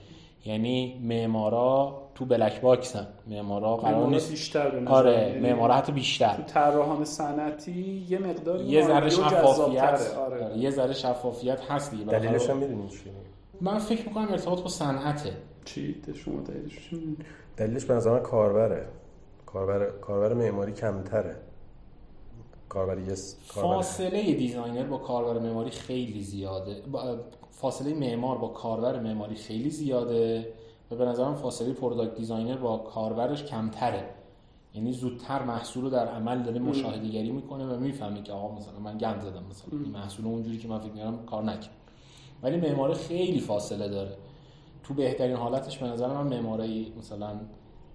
[0.47, 4.31] یعنی معمارا تو بلک باکسن معمارا قرار نیست.
[4.31, 9.83] بیشتر به نظر آره معمارا حتی تو بیشتر طراحان صنعتی یه مقداری یه ذره شفافیت.
[10.17, 10.45] آره.
[10.45, 13.13] آره، یه ذره شفافیت هست دیگه دلیلش هم می‌دونی چیه؟
[13.61, 15.37] من فکر می‌کنم ارتباط با صنعته.
[15.65, 16.91] چی؟ ده شما دلیلش؟
[17.57, 18.89] دلیلش به نظر کاربره.
[19.47, 21.37] کاربر کاربر معماری کمتره.
[22.69, 26.83] کاربر یس کاربر فاصله designer با کاربر معماری خیلی زیاده.
[26.93, 27.17] با-
[27.51, 30.53] فاصله معمار با کاربر معماری خیلی زیاده
[30.91, 34.05] و به نظرم فاصله product designer با کاربرش کمتره.
[34.75, 38.79] یعنی زودتر محصول رو در عمل داره مشاهده گری می‌کنه و می‌فهمه که آقا مثلا
[38.79, 41.71] من گند زدم مثلا این محصول اونجوری که من فکر می‌کردم کار نکرد.
[42.43, 44.17] ولی معمار خیلی فاصله داره.
[44.83, 47.41] تو بهترین حالتش به نظر من معمارای مثلا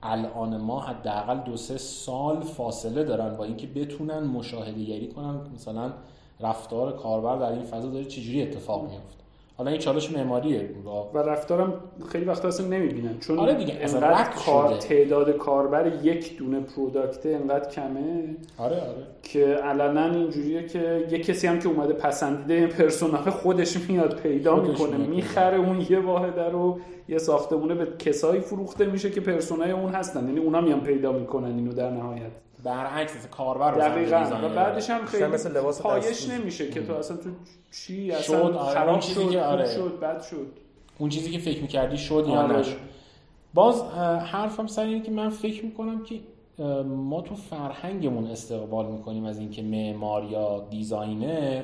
[0.04, 5.42] الان ما حداقل دو سه سال فاصله دارن با اینکه بتونن مشاهده گری کنن.
[5.56, 5.94] مثلا
[6.40, 9.23] رفتار کاربر در این فضا داره چجوری اتفاق میفته
[9.58, 10.70] حالا این چالش معماریه.
[11.14, 11.74] و رفتارم
[12.12, 14.78] خیلی وقتا اصلا نمی‌بینن چون آره دیگه، انقدر کار.
[14.78, 19.08] تعداد کاربر یک دونه product انقدر کمه؟ آره آره.
[19.24, 24.16] که علنا اینجوریه که یه کسی هم که اومده پسندیده این persona ی خودش میاد
[24.16, 24.98] پیدا خودش می‌کنه.
[24.98, 29.92] می‌خره اون یه واحده رو یه ساختمونه به کسایی فروخته میشه که persona ی اون
[29.92, 30.28] هستن.
[30.28, 32.32] یعنی اونا میان پیدا می‌کنن اینو در نهایت.
[32.64, 34.40] برعکس کاربر رو دقیقاً.
[34.44, 36.30] و بعدش هم خیلی مثل لباس پایش.
[36.30, 37.30] نمیشه که تو اصلا تو
[37.72, 39.76] چی شد، اصلا آره، اون خراب چیزی شد که آره.
[39.76, 40.48] شد بد شد.
[40.98, 42.60] اون چیزی که فکر می‌کردی شد یا آره.
[42.60, 42.78] نشد.
[43.54, 43.84] باز
[44.32, 46.20] حرفم سر اینه که من فکر می‌کنم که
[46.86, 51.64] ما تو فرهنگمون استقبال می‌کنیم از اینکه معمار یا designer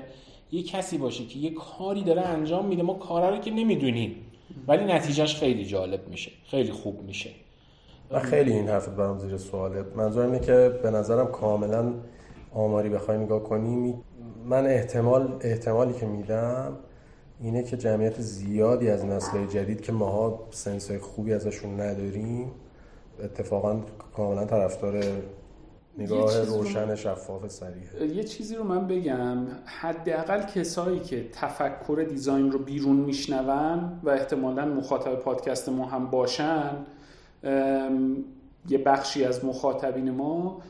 [0.52, 4.16] یه کسی باشه که یه کاری داره انجام میده ما کارا رو که نمی‌دونیم.
[4.68, 7.30] ولی نتیجهش خیلی جالب میشه خیلی خوب میشه.
[8.12, 9.86] من خیلی این حرفت برام زیر سواله.
[9.96, 11.94] منظورم اینه که به نظرم کاملا
[12.54, 13.96] آماری بخوای نگاه کنی
[14.46, 16.78] من احتمال احتمالی که میدم
[17.42, 22.52] اینه که جمعیت زیادی از نسل جدید که ماها سنسای خوبی ازشون نداریم
[23.24, 23.80] اتفاقا
[24.16, 25.04] کاملا طرفدار
[25.98, 29.38] نگاه روشن شفاف سریعه یه چیزی رو من بگم.
[29.66, 36.72] حداقل کسایی که تفکر design رو بیرون میشنون و احتمالا مخاطب پادکست ما هم باشن
[38.70, 40.62] یه بخشی از مخاطبین ما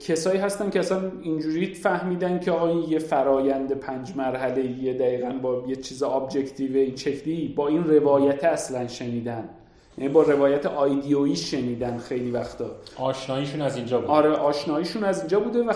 [0.00, 5.30] کسایی هستن که اصلا اینجوری فهمیدن که آقا این یه فرایند پنج مرحله یه دقیقا
[5.42, 9.48] با یه چیز objective این شکلی با این روایت اصلا شنیدن.
[9.98, 12.66] یعنی با روایت آیدیویی شنیدن خیلی وقتا.
[12.98, 14.10] آشناییشون از اینجا بود.
[14.10, 15.72] آره آشناییشون از اینجا بوده و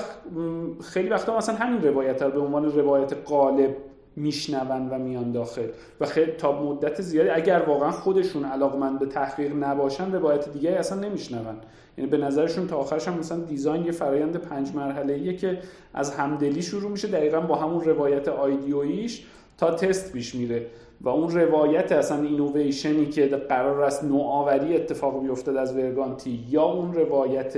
[0.83, 3.77] خیلی وقتا مثلا همین روایت رو به عنوان روایت قالب
[4.17, 5.67] میشنون و میان داخل.
[6.01, 11.01] و خیلی تا مدت زیادی اگر واقعا خودشون علاقمند به تحقیق نباشن روایت دیگه اصلا
[11.01, 11.57] نمیشنون.
[11.99, 15.59] یعنی به نظرشون تا آخرش هم مثلا دیزاین یه فرایند پنج مرحله که
[15.95, 19.27] از همدلی شروع میشه دقیقا با همون روایت آیدیویش
[19.59, 20.67] تا تست پیش میره.
[21.01, 26.95] و اون روایت اصلا اینویشنی که قرار است نوآوری اتفاق بیفتد از ورگانتی یا اون
[26.95, 27.57] روایت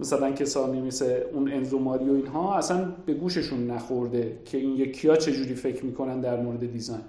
[0.00, 5.16] مثلا کسانی مثل اون انزوماری و اینها اصلا به گوششون نخورده که این یکی ها
[5.16, 7.00] چجوری فکر می‌کنن در مورد دیزاین.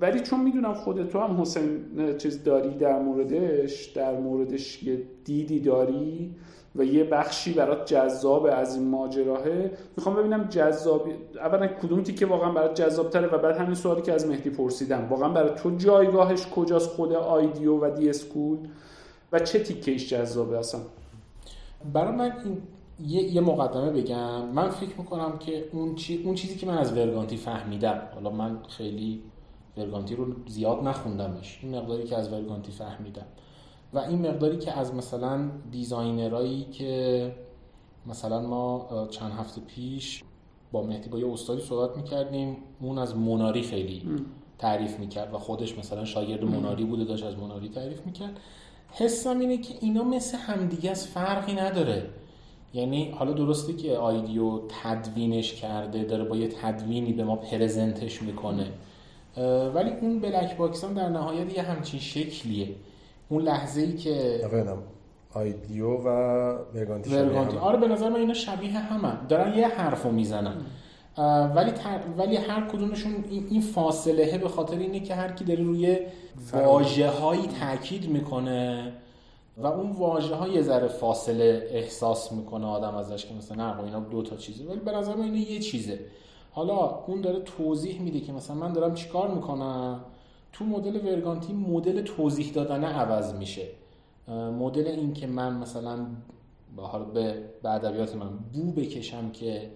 [0.00, 1.80] ولی چون می‌دونم خود تو هم حسین
[2.18, 6.34] چیز داری در موردش در موردش یه دیدی داری
[6.76, 12.52] و یه بخشی برات جذاب از این ماجراهه می‌خوام ببینم جذاب اولا کدوم تیکه واقعا
[12.52, 16.46] برات جذاب تره و بعد همین سوالی که از مهدی پرسیدم واقعا برای تو جایگاهش
[16.46, 18.58] کجاست؟ خود IDEO و d.school
[19.32, 20.80] و چه تیکهش جذابه اصلا؟
[21.92, 22.62] برای من این
[23.06, 24.48] یه, یه مقدمه بگم.
[24.48, 28.58] من فکر می‌کنم که اون, چی، اون چیزی که من از ورگانتی فهمیدم حالا من
[28.68, 29.22] خیلی
[29.76, 33.26] ورگانتی رو زیاد نخوندمش این مقداری که از ورگانتی فهمیدم.
[33.92, 37.34] و این مقداری که از مثلا designer ایی که
[38.06, 40.24] مثلا ما چند هفته پیش
[40.72, 44.02] با مهدی با یه استادی صحبت می‌کردیم اون از موناری خیلی
[44.58, 48.40] تعریف می‌کرد و خودش مثلا شاگرد موناری بوده داشت از موناری تعریف می‌کرد.
[48.92, 52.06] حسم اینه که اینا مثل همدیگه از فرقی نداره.
[52.74, 58.22] یعنی حالا درسته که IDEO تدوینش کرده داره با یه تدوینی به ما present ش
[58.22, 58.66] می‌کنه.
[59.74, 62.68] ولی اون black box هم در نهایت یه همچین شکلیه.
[63.28, 64.40] اون لحظه ای که
[65.34, 66.08] آیدیو و
[66.74, 70.54] ورگانتی شبیه آره به نظر من اینا شبیه همن دارن یه حرفو می‌زنن.
[71.54, 72.00] ولی تر...
[72.18, 75.98] ولی هر کدومشون این فاصله به خاطر اینه که هر کی داره روی
[76.52, 78.92] واژه هایی تاکید می‌کنه
[79.56, 83.84] و اون واژه ها یه ذره فاصله احساس می‌کنه آدم ازش که مثلا نه آقا
[83.84, 86.00] اینا دو تا چیزه ولی به نظر من اینا یه چیزه.
[86.52, 90.00] حالا اون داره توضیح میده که مثلا من دارم چیکار می‌کنم؟
[90.52, 93.66] تو مدل ورگانتی مدل توضیح دادن عوض میشه.
[94.58, 96.06] مدل این که من مثلا
[97.14, 99.70] به به ادبیات من بو بکشم که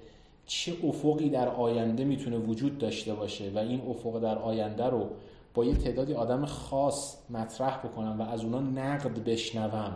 [0.46, 5.10] چه افقی در آینده می‌تونه وجود داشته باشه و این افق در آینده رو
[5.54, 9.92] با یه تعدادی آدم خاص مطرح بکنم و از اونا نقد بشنوم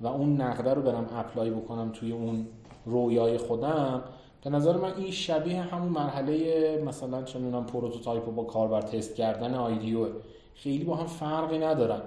[0.00, 2.46] و اون نقده رو برم apply بکنم توی اون
[2.86, 4.02] رویای خودم
[4.44, 9.54] به نظر من این شبیه همون مرحله مثلا چه prototype رو با کاربر تست کردن
[9.54, 10.06] IDEO.
[10.54, 12.00] خیلی با هم فرقی ندارن.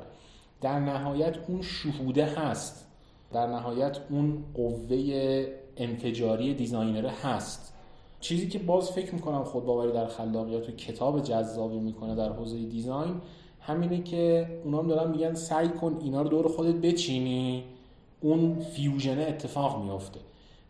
[0.62, 2.88] در نهایت اون شهوده هست.
[3.34, 7.74] در نهایت اون قوه انفجاری دیزاینره هست.
[8.20, 13.22] چیزی که باز فکر می‌کنم خودباوری در خلاقیات و کتاب جذابی می‌کنه در حوزه دیزاین
[13.62, 17.64] همینه که اونا هم دارن میگن سعی کن اینا رو دور خودت بچینی
[18.22, 20.20] اون فیوژنه اتفاق میافته.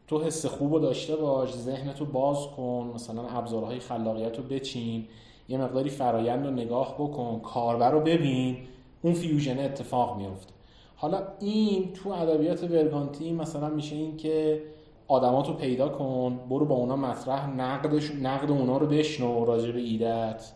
[0.07, 5.05] تو حس خوب رو داشته باش ذهنتو باز کن مثلا ابزارهای خلاقیت رو بچین
[5.49, 8.57] یه مقداری فرایند رو نگاه بکن کاربر رو ببین
[9.01, 10.53] اون fusion اتفاق میفته
[10.95, 14.61] حالا این تو ادبیات ورگانتی مثلا میشه این که
[15.07, 20.51] آدماتو پیدا کن برو با اونا مطرح نقدش نقد اونا رو بشنو راجع به ایدت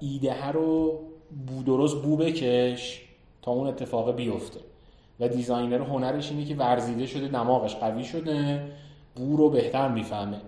[0.00, 1.00] ایده رو
[1.46, 3.08] بو درست بو بکش
[3.42, 4.60] تا اون اتفاق بیفته.
[5.20, 8.68] و designer هنرش اینه که ورزیده شده دماغش قوی شده
[9.16, 10.40] بو رو بهتر می‌فهمه.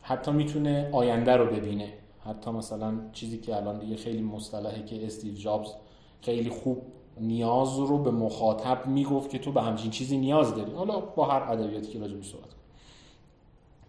[0.00, 1.92] حتی می‌تونه آینده رو ببینه.
[2.24, 5.68] حتی مثلا چیزی که الان دیگه خیلی مصطلحه که استیو جابز
[6.20, 6.82] خیلی خوب
[7.20, 10.72] نیاز رو به مخاطب می‌گفت که تو به همچین چیزی نیاز داری.
[10.72, 12.51] حالا با هر ادبیاتی که راجع صحبت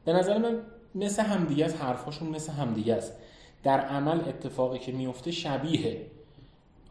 [0.05, 0.59] به نظر من
[0.95, 3.13] مثل همدیگه است حرفاشون مثل همدیگه است.
[3.63, 5.97] در عمل اتفاقی که میفته شبیه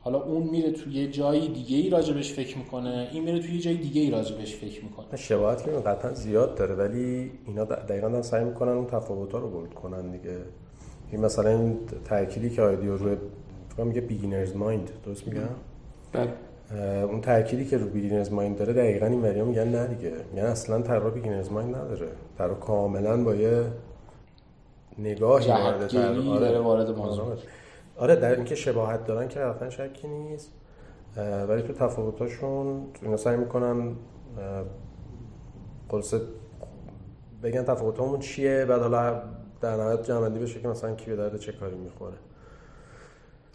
[0.01, 4.01] حالا اون میره توی جای دیگه ای راجبش فکر می‌کنه این میره توی جای دیگه
[4.01, 5.16] ای راجبش فکر می‌کنه.
[5.16, 9.75] شباهت که قطعا زیاد داره ولی اینا دقیقا هم سعی می‌کنن اون تفاوت‌ها رو bold
[9.75, 10.38] کنن دیگه.
[11.11, 13.16] این مثلا این تأکیدی که IDEO روی
[13.79, 15.40] میگه beginner's mind درست میگم؟
[16.12, 16.33] بله.
[16.81, 20.13] اون تأکیدی که رو beginner's mind داره دقیقا این وریا میگن نه دیگه.
[20.33, 22.09] میگن اصلا طراح beginner's mind نداره.
[22.39, 23.65] طراح کاملا با یه
[24.99, 27.37] نگاهی وارد داره وارد موضوع.
[27.97, 28.17] آره.
[28.17, 30.53] در اینکه شباهت دارن که حتما شکی نیست.
[31.49, 33.93] ولی تو تفاوتاشون اینا سعی می‌کنن
[35.89, 36.21] خلاصه
[37.43, 39.23] بگن تفاوتامون چیه بعد حالا
[39.61, 42.17] در نهایت جمعندی بشه که مثلا کی به درد چه کاری می‌خوره.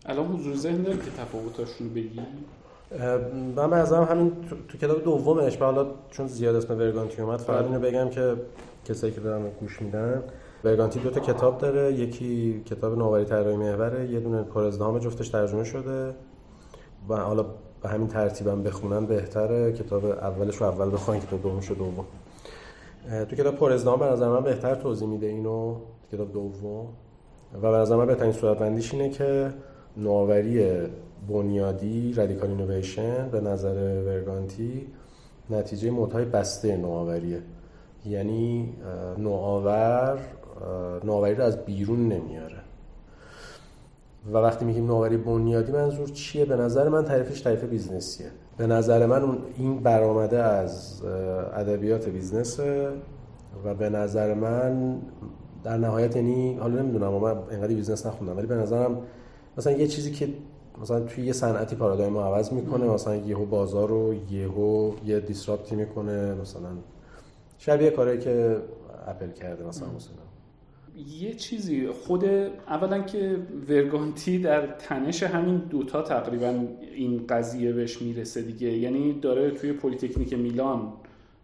[0.06, 2.22] الان حضور ذهن داری که تفاوتاشون بگی؟
[3.56, 7.66] من به نظرم همین تو, تو کتاب دومش حالا چون زیاد اسم ورگانتی اومد فقط
[7.66, 8.36] اینو بگم که
[8.86, 10.24] کسایی که دارن گوش میدن
[10.64, 15.64] ورگانتی دو تا کتاب داره یکی کتاب نوآوری طراحی محوره یه دونه پرازدهام جفتش ترجمه
[15.64, 16.14] شده
[17.10, 17.46] و حالا
[17.82, 19.74] به همین ترتیبم بخونن بهتره.
[19.74, 22.06] کتاب اولش رو اول بخونن کتاب دومش دوم.
[23.30, 25.76] تو کتاب پرازدهام به نظر من بهتر توضیح میده اینو
[26.12, 26.88] کتاب دوم.
[27.62, 29.54] و به نظر من بهترین صورت بندیش اینه که
[29.98, 30.88] نوآوری
[31.30, 34.88] بنیادی رادیکال اینویشن به نظر ورگانتی
[35.50, 37.42] نتیجه مدهای بسته نوآوریه.
[38.06, 38.74] یعنی
[39.18, 40.20] نوآور
[41.04, 42.58] نوآوری رو از بیرون نمیاره.
[44.34, 48.28] و وقتی میگیم نوآوری بنیادی منظور چیه؟ به نظر من تعریفش تعریف business یه.
[48.58, 51.02] به نظر من اون این برآمده از
[51.54, 52.90] ادبیات business ه
[53.66, 55.02] و به نظر من
[55.64, 58.98] در نهایت یعنی حالا نمی‌دونم من انقدر business نخوندم ولی به نظرم
[59.58, 60.30] مثلا یه چیزی که
[60.82, 65.69] مثلا توی یه صنعتی paradigm رو عوض می‌کنه مثلا یهو بازار رو یهو یه disrupt
[65.69, 66.70] ی می‌کنه مثلا
[67.58, 68.58] شبیه کاری که
[69.08, 70.14] اپل کرده مثلا مثلا.
[71.20, 72.26] یه چیزی خود
[72.68, 73.38] اولا که
[73.70, 76.64] ورگانتی در تنش همین دوتا تقریبا
[76.96, 78.78] این قضیه بهش می‌رسه دیگه.
[78.78, 80.94] یعنی داره توی پلیتکنیک میلان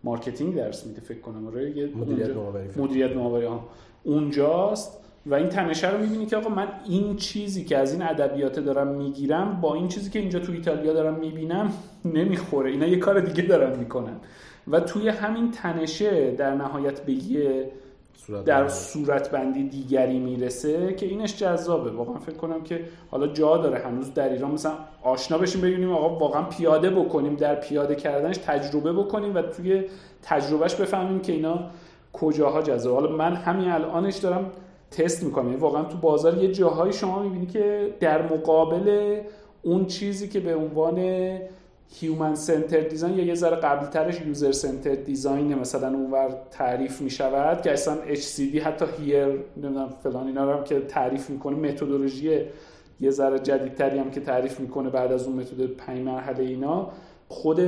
[0.03, 1.47] marketing درس میده فکر کنم.
[1.47, 3.47] آره مدیریت نوآوری مدیریت نوآوری
[4.03, 8.59] اونجاست و این تنشه رو می‌بینی که آقا من این چیزی که از این ادبیات
[8.59, 11.73] دارم می‌گیرم با این چیزی که اینجا تو ایتالیا دارم می‌بینم
[12.05, 12.71] نمی‌خوره.
[12.71, 14.15] اینا یه کار دیگه دارن می‌کنن.
[14.67, 17.71] و توی همین تنشه در نهایت به یه
[18.45, 21.91] در صورت بندی دیگری می‌رسه که اینش جذابه.
[21.91, 22.81] واقعا فکر کنم که
[23.11, 23.79] حالا جا داره.
[23.79, 28.93] هنوز در ایران مثلا آشنا بشیم ببینیم آقا واقعا پیاده بکنیم در پیاده کردنش تجربه
[28.93, 29.83] بکنیم و توی
[30.21, 31.59] تجربهش بفهمیم که اینا
[32.13, 32.95] کجاها جذابه.
[32.95, 34.51] حالا من همین الانش دارم
[34.97, 35.45] تست می‌کنم.
[35.45, 39.17] یعنی واقعا تو بازار یه جاهایی شما می‌بینی که در مقابل
[39.61, 40.99] اون چیزی که به عنوان
[41.99, 47.73] human-centered design یا یه ذره قبل ترش user-centered design مثلا اونور تعریف می شود که
[47.73, 52.41] اصلا HCD حتی hear نمی‌دونم فلان اینا هم که تعریف می‌کنه متدولوژی
[52.99, 56.87] یه ذره جدیدتری هم که تعریف می‌کنه بعد از اون متد پنج مرحله اینا
[57.27, 57.59] خود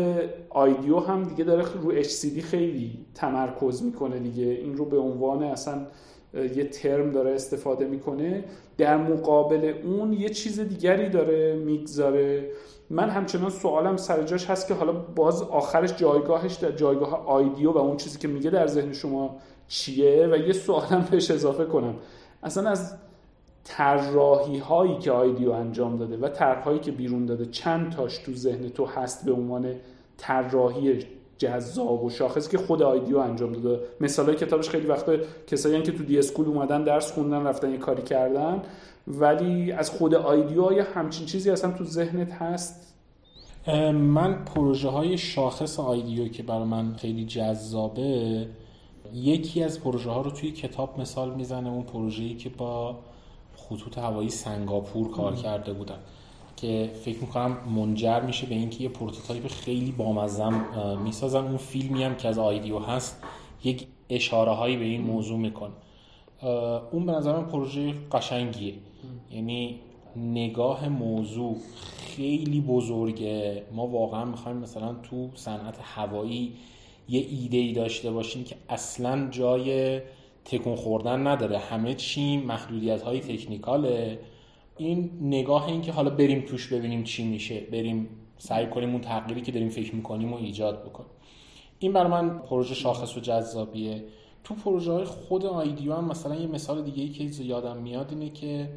[0.50, 4.44] آیدیو هم دیگه داره رو HCD خیلی تمرکز می‌کنه دیگه.
[4.44, 5.88] این رو به عنوان اصلا
[6.36, 8.44] یه ترم داره استفاده می‌کنه.
[8.78, 12.50] در مقابل اون یه چیز دیگری داره می‌گذاره.
[12.90, 17.78] من همچنان سوالم سر جاش هست که حالا باز آخرش جایگاهش در جایگاه آیدیو و
[17.78, 21.96] اون چیزی که میگه در ذهن شما چیه؟ و یه سوالم بهش اضافه کنم.
[22.44, 22.94] اصلا از
[23.64, 28.70] طراحی هایی که آیدیو انجام داده و طرحهایی که بیرون داده چند تاش تو ذهن
[28.70, 29.76] تو هست به عنوان
[30.18, 31.06] طراحی
[31.38, 33.80] جذاب و شاخصی که خود آیدیو انجام داده.
[34.00, 35.18] مثال کتابش خیلی وقتا
[35.48, 38.62] کسایی که تو دی اسکول اومدن درس خوندن رفتن یه کاری کردن.
[39.08, 42.94] ولی از خود آیدیو یا همچین چیزی اصلا تو ذهنت هست؟
[43.94, 48.48] من پروژه های شاخص آیدیو که برای من خیلی جذابه
[49.14, 53.00] یکی از پروژه ها رو توی کتاب مثال می‌زنه اون پروژه‌ای که با
[53.56, 56.00] خطوط هوایی سنگاپور کار کرده بودن
[56.58, 60.66] که فکر می‌کنم منجر میشه به اینکه یه prototype خیلی بامزم
[61.04, 61.44] می‌سازن.
[61.44, 63.24] اون فیلمی هم که از IDEO هست
[63.64, 65.74] یک اشاره هایی به این موضوع می‌کنه.
[66.92, 68.74] اون به نظر من پروژه قشنگیه.
[69.32, 69.80] یعنی
[70.16, 71.58] نگاه موضوع
[71.98, 73.64] خیلی بزرگه.
[73.74, 76.54] ما واقعا می‌خوایم مثلا تو صنعت هوایی
[77.10, 80.00] یه ایده ای داشته باشیم که اصلا جای
[80.46, 81.58] تکون خوردن نداره.
[81.58, 84.20] همه چی محدودیت های تکنیکاله.
[84.78, 89.42] این نگاه این که حالا بریم توش ببینیم چی میشه بریم سعی کنیم اون تغییری
[89.42, 91.10] که داریم فکر می‌کنیم و ایجاد بکنیم.
[91.80, 94.04] این برای من پروژه شاخص و جذابیه.
[94.44, 98.30] تو پروژه های خود آیدیو هم مثلا یه مثال دیگه ای که یادم میاد اینه
[98.30, 98.70] که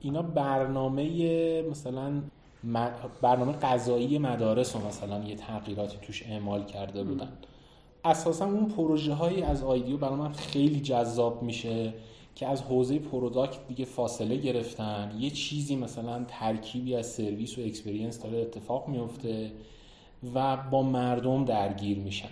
[0.00, 2.22] اینا برنامه مثلا
[3.22, 7.28] برنامه غذایی مدارس رو مثلا یه تغییراتی توش اعمال کرده بودن.
[8.04, 11.94] اساسا اون پروژه هایی از IDEO برای من خیلی جذاب میشه.
[12.34, 18.22] که از حوزه product دیگه فاصله گرفتن یه چیزی مثلا ترکیبی از سرویس و experience
[18.22, 19.52] داره اتفاق میفته
[20.34, 22.28] و با مردم درگیر میشن.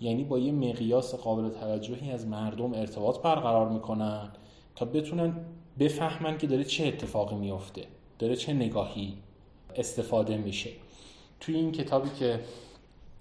[0.00, 4.30] یعنی با یه مقیاس قابل توجهی از مردم ارتباط برقرار می‌کنن
[4.76, 5.36] تا بتونن
[5.78, 7.86] بفهمن که داره چه اتفاقی میفته
[8.18, 9.14] داره چه نگاهی
[9.76, 10.70] استفاده میشه.
[11.40, 12.40] توی این کتابی که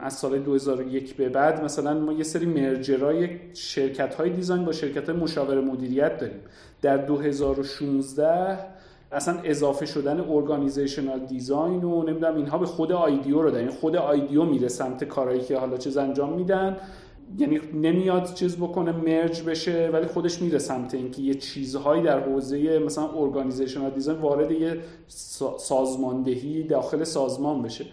[0.00, 5.08] از سال 2001 به بعد مثلا ما یه سری مرجرای شرکت های design با شرکت
[5.08, 6.40] های مشاور مدیریت داریم.
[6.82, 8.58] در 2016
[9.12, 13.64] اصلا اضافه شدن organizational design و نمی‌دونم اینها به خود IDEO رو دارن.
[13.64, 16.76] یعنی خود IDEO میره سمت کارهایی که حالا چیز انجام میدن.
[17.38, 22.78] یعنی نمیاد چیز بکنه merge بشه ولی خودش میره سمت اینکه یه چیزهایی در حوزه
[22.78, 24.76] مثلا organizational design وارد یه
[25.08, 27.84] سا- سازماندهی داخل سازمان بشه.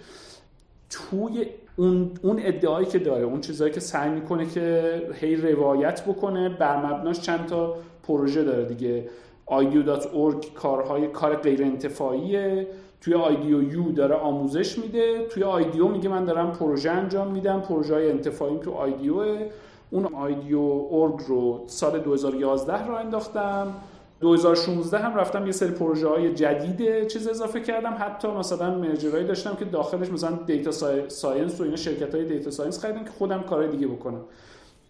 [0.89, 1.45] توی
[1.75, 6.85] اون اون ادعایی که داره اون چیزهایی که سعی می‌کنه که هی روایت بکنه بر
[6.85, 9.09] مبناش چند تا پروژه داره دیگه.
[9.49, 12.67] Ideo.org کارهای کار غیر انتفاعیه
[13.07, 15.25] توی آیدیو یو داره آموزش میده.
[15.29, 17.61] توی آیدیو میگه من دارم پروژه انجام میدم.
[17.61, 19.49] پروژه های انتفاعیم تو آیدیوه
[19.89, 23.73] اون آیدیو اورگ رو سال 2011 را انداختم.
[24.19, 27.95] 2016 هم رفتم یه سری پروژه های جدید چیز اضافه کردم.
[27.99, 30.71] حتی مثلا مرجرایی داشتم که داخلش مثلا دیتا
[31.07, 34.21] science و اینا شرکت های data science خریدم که خودم کارهای دیگه بکنم.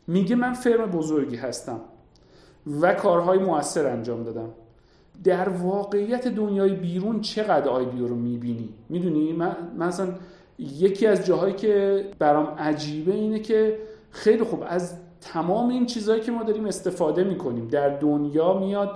[0.08, 1.80] میگه من firm بزرگی هستم
[2.82, 4.49] و کارهای موثر انجام دادم.
[5.23, 10.08] در واقعیت دنیای بیرون چقدر IDEO رو می‌بینی؟ می‌دونی؟ من مثلا
[10.60, 13.77] یکی از جاهایی که برام عجیبه اینه که
[14.12, 17.67] خیلی خوب از تمام این چیزهایی که ما داریم استفاده می‌کنیم.
[17.67, 18.91] در دنیا میاد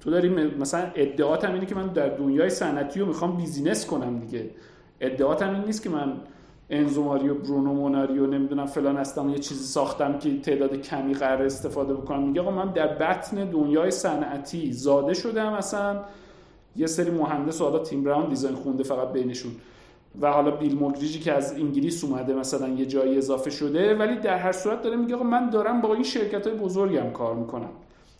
[0.00, 4.50] تو داری مثلا ادعاتم اینه که من در دنیای صنعتی رو می‌خوام business کنم دیگه.
[5.00, 6.12] ادعاتم این نیست که من
[6.70, 11.94] انزو ماریو برونو موناریو نمی‌دونم فلان هستم یه چیزی ساختم که تعداد کمی قرار استفاده
[11.94, 12.22] بکنم.
[12.22, 16.00] میگه آقا من در بطن دنیای صنعتی زاده شدم مثلا
[16.76, 19.52] یه سری مهندس و حالا تیم براون دیزاین خونده فقط بینشون.
[20.20, 23.94] و حالا بیل موگریجی که از انگلیس اومده مثلا یه جایی اضافه شده.
[23.94, 27.34] ولی در هر صورت داره میگه آقا من دارم با این شرکت های بزرگم کار
[27.34, 27.70] می‌کنم.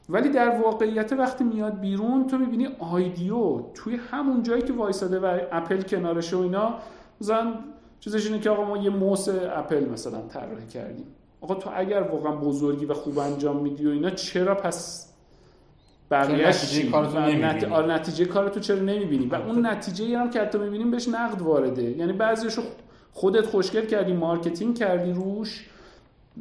[0.08, 5.38] ولی در واقعیت وقتی میاد بیرون تو می‌بینی آیدیو توی همون جایی که وایساده و
[5.52, 6.74] اپل کنارشه و اینا
[7.20, 7.54] مثلا
[8.00, 11.06] چیزش اینه که آقا ما یه موس اپل مثلا طراحی کردیم.
[11.40, 15.08] آقا تو اگر واقعا بزرگی و خوب انجام میدی و اینا چرا پس
[16.10, 17.42] بقیه‌اش نتیجه چی؟ کارتو و نمی‌بینی.
[17.42, 17.64] نت...
[17.64, 21.82] آره، نتیجه کارتو چرا نمی‌بینی؟ و اون نتیجه هم که حتی می‌بینیم بهش نقد وارده.
[21.82, 22.62] یعنی بعضیشو
[23.12, 25.68] خودت خوشگل کردی marketing کردی روش.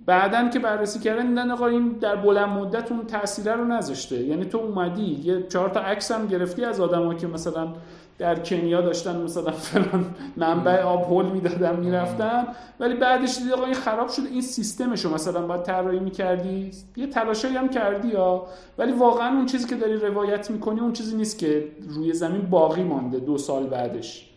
[0.05, 4.23] بعدن که بررسی کردن دیدن آقا این در بلند مدت اون تاثیر رو نذاشته.
[4.23, 7.73] یعنی تو اومدی یه چهار تا عکس هم گرفتی از آدمایی که مثلا
[8.17, 10.05] در کنیا داشتن مثلا فلان
[10.37, 12.47] منبع آب هول می‌دادن می‌رفتن.
[12.79, 17.07] ولی بعدش دیدی آقا این خراب شده این سیستمش رو مثلا باید طراحی می‌کردی؟ یه
[17.07, 18.47] تلاشایی هم کردی ها
[18.77, 22.83] ولی واقعا اون چیزی که داری روایت می‌کنی اون چیزی نیست که روی زمین باقی
[22.83, 24.29] مانده دو سال بعدش.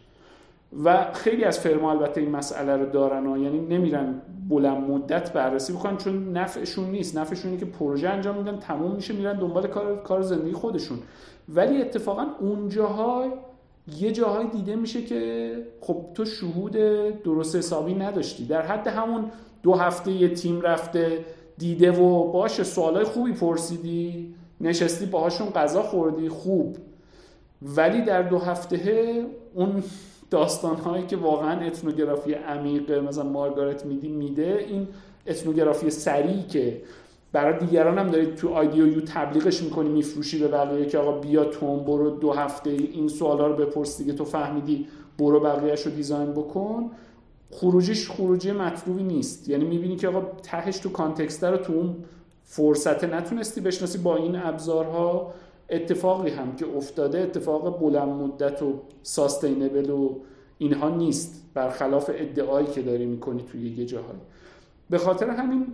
[0.85, 4.14] و خیلی از فرما البته این مسئله رو دارن و یعنی نمیرن
[4.49, 7.18] بلند مدت بررسی بکنن چون نفعشون نیست.
[7.18, 10.99] نفعشون که پروژه انجام میدن تموم میشه میرن دنبال کار کار زندگی خودشون.
[11.49, 13.24] ولی اتفاقا اونجاها
[13.99, 16.72] یه جاهایی دیده میشه که خب تو شهود
[17.22, 18.47] درست حسابی نداشتی.
[18.47, 19.31] در حد همون
[19.62, 21.24] دو هفته یه تیم رفته
[21.59, 26.76] دیده و باشه سوالای خوبی پرسیدی نشستی باهاشون غذا خوردی خوب.
[27.62, 29.83] ولی در دو هفته اون
[30.31, 34.89] داستان هایی که واقعا اتنوگرافی عمیق مثلا مارگارت میدی میده این
[35.26, 36.83] اتنوگرافی سریع که
[37.33, 41.45] برای دیگران هم دارید تو IDEO یو تبلیغش می‌کنی میفروشی به بقیه که آقا بیا
[41.45, 44.87] تو برو دو هفته این سوالا رو بپرس دیگه تو فهمیدی
[45.18, 46.91] برو بقیهش رو design بکن.
[47.51, 49.49] خروجیش خروجی مطلوبی نیست.
[49.49, 51.97] یعنی می‌بینی که آقا تهش تو context رو تو اون
[52.45, 53.99] فرصت نتونستی بشناسی.
[53.99, 55.35] با این ابزارها
[55.70, 60.11] اتفاقی هم که افتاده اتفاق بلند مدت و sustainable و
[60.59, 61.45] اینها نیست.
[61.55, 64.20] برخلاف ادعایی که داری می‌کنی توی یه جاهایی.
[64.91, 65.66] به خاطر همین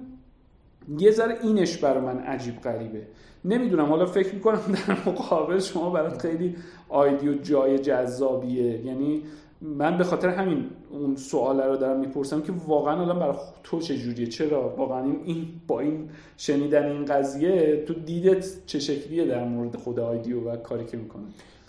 [0.98, 3.02] یه ذره اینش برای من عجیب غریبه.
[3.44, 6.56] نمی‌دونم حالا فکر می‌کنم در مقابل شما برات خیلی
[6.88, 8.86] آیدیو جای جذابیه.
[8.86, 9.22] یعنی
[9.60, 13.96] من به خاطر همین اون سوال رو دارم می‌پرسم که واقعا الان برای تو چه
[13.96, 19.76] جوریه چرا؟ واقعا این با این شنیدن این قضیه تو دیدت چه شکلیه در مورد
[19.76, 21.24] خود آیدیو و کاری که می‌کنه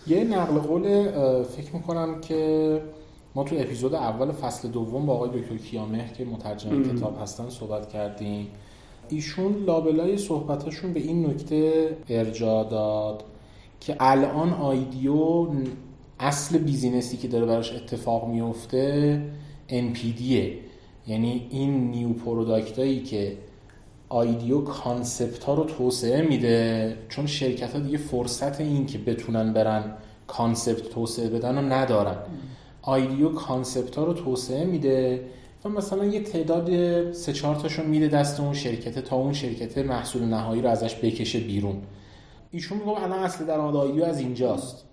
[0.06, 0.82] یه نقل قول
[1.42, 2.82] فکر می‌کنم که
[3.34, 7.88] ما تو اپیزود اول فصل دوم با آقای دکتر کیامه که مترجم کتاب هستن صحبت
[7.88, 8.46] کردیم.
[9.08, 13.24] ایشون لابلای صحبتاشون به این نکته ارجاع داد
[13.80, 15.46] که الان IDEO
[16.20, 19.22] اصل business ی که داره براش اتفاق میفته
[19.68, 20.50] NPD ه
[21.06, 23.36] یعنی این new product ایی که
[24.08, 29.84] IDEO concept ها رو توسعه میده چون شرکت ها دیگه فرصت این که بتونن برن
[30.26, 32.16] concept توسعه بدن رو ندارن.
[32.82, 35.24] IDEO concept ها رو توسعه میده
[35.64, 40.22] و مثلا یه تعداد سه چهار تاشون میده دست اون شرکت تا اون شرکت محصول
[40.22, 41.82] نهایی رو ازش بکشه بیرون.
[42.50, 44.84] ایشون میگه الان اصل درآمد IDEO از اینجاست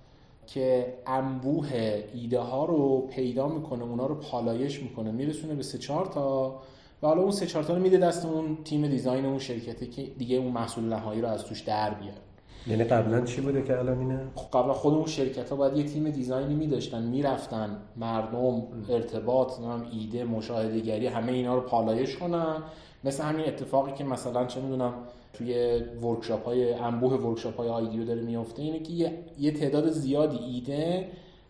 [0.47, 6.05] که انبوه ایده ها رو پیدا می‌کنه اونا رو پالایش می‌کنه میرسونه به سه چهار
[6.05, 6.59] تا
[7.03, 10.03] و حالا اون سه چهار تا رو میده دست اون تیم design اون شرکتی که
[10.03, 12.24] دیگه اون محصول نهایی رو از توش در بیاره.
[12.67, 15.83] یعنی قبلا چی بوده که الان اینه خب قبلا خود اون شرکت ها باید یه
[15.83, 17.77] تیم دیزاینی میداشتن می‌رفتن.
[17.95, 19.51] مردم ارتباط
[19.91, 22.63] ایده مشاهده گری همه اینا رو پالایش کنن.
[23.03, 24.93] مثل همین اتفاقی که مثلا چه می‌دونم
[25.33, 30.37] توی ورکشاپ های انبوه ورکشاپ های آیدیو داره میفته اینه که یه, یه تعداد زیادی
[30.37, 31.07] ایده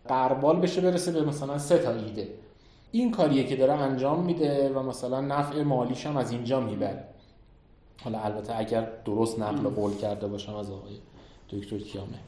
[0.08, 2.28] قربال بشه برسه به مثلا سه تا ایده.
[2.92, 7.04] این کاریه که داره انجام میده و مثلا نفع مالیش هم از اینجا می‌بره.
[8.06, 10.92] حالا البته اگر درست نقل قول کرده باشم از آقای
[11.50, 12.18] دکتر کیامه.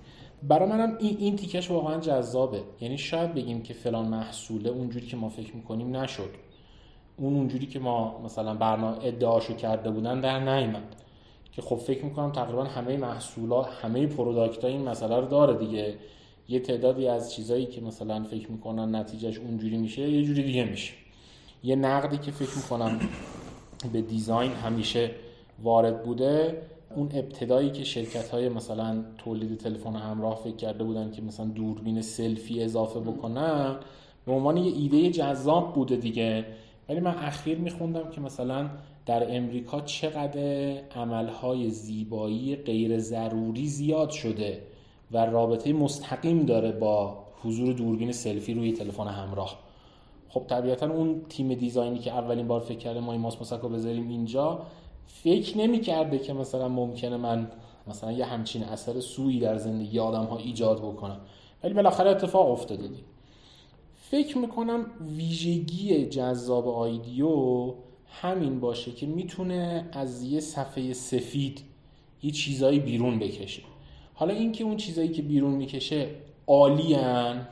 [0.42, 2.60] برای منم این این تیکش واقعا جذابه.
[2.80, 6.30] یعنی شاید بگیم که فلان محصوله اونجوری که ما فکر می‌کنیم نشد.
[7.16, 10.96] اون اونجوری که ما مثلا برنامه ادعاشو کرده بودن در نیامد
[11.52, 15.94] که خب فکر می‌کنم تقریبا همه محصولات همه پروداکت این مسئله رو داره دیگه.
[16.48, 20.92] یه تعدادی از چیزایی که مثلا فکر می‌کنن نتیجهش اونجوری میشه یه جوری دیگه میشه.
[21.64, 23.00] یه نقدی که فکر می‌کنم
[23.92, 25.10] به دیزاین همیشه
[25.62, 26.62] وارد بوده
[26.96, 32.02] اون ابتدایی که شرکت های مثلا تولید تلفن همراه فکر کرده بودن که مثلا دوربین
[32.02, 33.76] سلفی اضافه بکنن
[34.26, 36.44] به عنوان یه ایده جذاب بوده دیگه.
[36.88, 38.70] ولی من اخیر میخوندم که مثلا
[39.06, 40.40] در امریکا چقدر
[40.96, 44.62] عملهای زیبایی غیر ضروری زیاد شده
[45.12, 49.59] و رابطه مستقیم داره با حضور دوربین سلفی روی تلفن همراه.
[50.28, 54.09] خب طبیعتا اون تیم دیزاینی که اولین بار فکر کرده ما این ماس رو بذاریم
[54.09, 54.61] اینجا
[55.09, 57.50] فکر نمی کرده که مثلا ممکنه من
[57.86, 61.20] مثلا یه همچین اثر سویی در زندگی آدم ها ایجاد بکنم.
[61.64, 63.04] ولی بالاخره اتفاق افتاده دی
[64.11, 64.86] فکر می‌کنم
[65.16, 67.74] ویژگی جذاب آیدیو
[68.06, 71.62] همین باشه که می‌تونه از یه صفحه سفید
[72.22, 73.62] یه چیزایی بیرون بکشه.
[74.14, 76.11] حالا اینکه اون چیزایی که بیرون می‌کشه
[76.46, 77.48] عالیان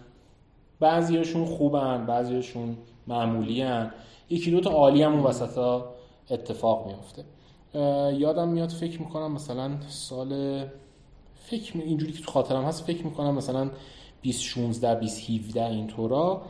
[0.81, 2.77] بعضیاشون خوبن بعضیاشون
[3.07, 3.93] معمولیان
[4.31, 5.83] یکی دو تا عالی هم اون وسط
[6.31, 7.25] اتفاق میفته
[8.19, 10.63] یادم میاد فکر می‌کنم مثلا سال
[11.35, 13.71] فکر اینجوری که تو خاطرم هست فکر می‌کنم مثلا
[14.23, 16.43] 2016 2017 اینطورا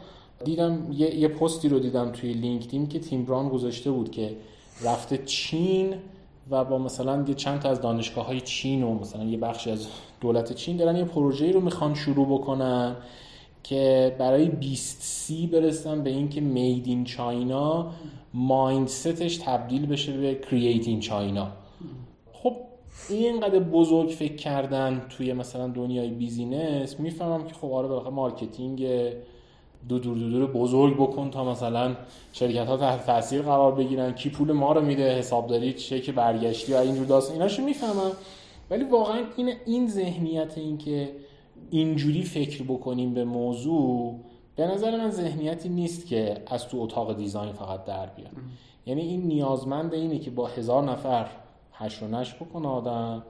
[0.45, 4.37] دیدم یه،, یه پستی رو دیدم توی لینکدین که تیم بران گذاشته بود که
[4.85, 5.95] رفته چین
[6.51, 9.87] و با مثلا یه چند تا از دانشگاه های چین و مثلا یه بخشی از
[10.21, 12.97] دولت چین دارن یه پروژه‌ای رو می‌خوان شروع بکنن
[13.63, 17.93] که برای 20 سی برسن به اینکه made in China
[18.37, 21.49] mindset ش تبدیل بشه به create in China
[22.33, 22.57] خب
[23.11, 28.87] اینقدر بزرگ فکر کردن توی مثلا دنیای business می‌فهمم که خب آره بالاخره marketing
[29.89, 31.97] دو دور دو دور بزرگ بکن تا مثلا
[32.33, 36.77] شرکت ها تحت تاثیر قرار بگیرن کی پول ما رو میده حسابداری چه برگشتی و
[36.77, 37.37] اینجور داستان.
[37.37, 38.13] ایناشو می‌فهمم.
[38.71, 41.09] ولی واقعا این این ذهنیت این که
[41.71, 44.21] اینجوری فکر بکنیم به موضوع
[44.57, 48.31] به نظر من ذهنیتی نیست که از تو اتاق design فقط در بیاد.
[48.87, 51.27] یعنی این نیازمند اینه که با هزار نفر
[51.73, 53.23] هش و نش بکنه آدم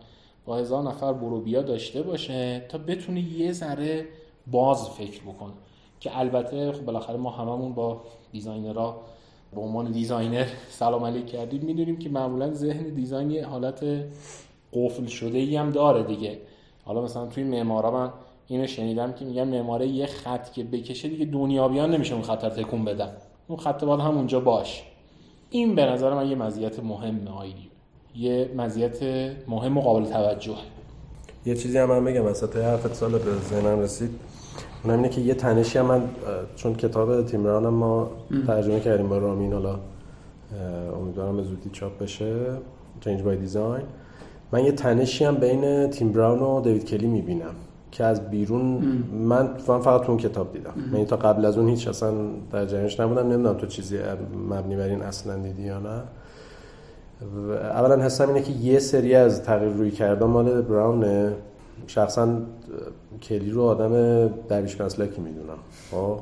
[0.45, 4.07] با هزار نفر برو بیا داشته باشه تا بتونه یه ذره
[4.47, 5.53] باز فکر بکنه.
[6.01, 8.01] که البته خب بالاخره ما هممون با
[8.33, 9.01] designer ها
[9.55, 13.85] به عنوان designer سلام علیک کردیم می‌دونیم که معمولا ذهن design یه حالت
[14.73, 16.39] قفل شده ای هم داره دیگه.
[16.85, 18.13] حالا مثلا توی معمارا من
[18.49, 22.85] اینو شنیدم که میگن معماره یه خط که بکشه دیگه دنیابیان نمیشه اون خط تکون
[22.85, 23.11] بدن.
[23.49, 24.83] اون خط باید همونجا باش.
[25.51, 27.71] این به نظر من یه مزیت مهم آیدیو
[28.17, 29.03] یه مزیت
[29.49, 30.57] مهم و قابل توجه
[31.47, 33.19] یه چیزی هم من بگم وسط حرفت سال به
[33.51, 34.11] ذهنم رسید.
[34.85, 36.09] اونم اینه که یه تنشی هم من
[36.57, 38.11] چون کتاب تیمران ما
[38.47, 39.79] ترجمه کردیم با رامین حالا
[41.01, 42.51] امیدوارم به زودی چاپ بشه.
[43.01, 43.85] چنج بای دیزاین
[44.53, 47.55] من یه تنشی هم بین تیم براون و دیوید کلی می‌بینم.
[47.97, 48.65] که از بیرون
[49.13, 50.73] من فقط تو اون کتاب دیدم.
[50.93, 52.13] من تا قبل از اون هیچ اصلا
[52.53, 53.33] در جریانش نبودم.
[53.33, 53.99] نمی‌دونم تو چیزی
[54.51, 56.03] مبنی بر این اصلا دیدی یا نه.
[57.51, 61.33] اولا حسم اینه که یه سری از تغییر روی کردن مال براونه.
[61.87, 62.29] شخصا
[63.23, 65.59] کلی رو آدم دریش مسلکی می‌دونم.
[65.91, 66.19] خب؟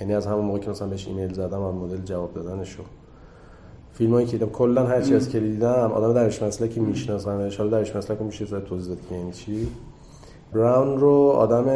[0.00, 2.82] یعنی از همون موقع که مثلا بهش ایمیل زدم از مدل جواب دادنشو
[3.92, 7.30] فیلم هایی که دیدم کلا هر چی از کلی دیدم آدم درش مسلکی می‌شناسم.
[7.30, 9.68] ان شاء الله درش مسلک میشه توضیح داد که یعنی چی.
[10.56, 11.68] براون رو آدم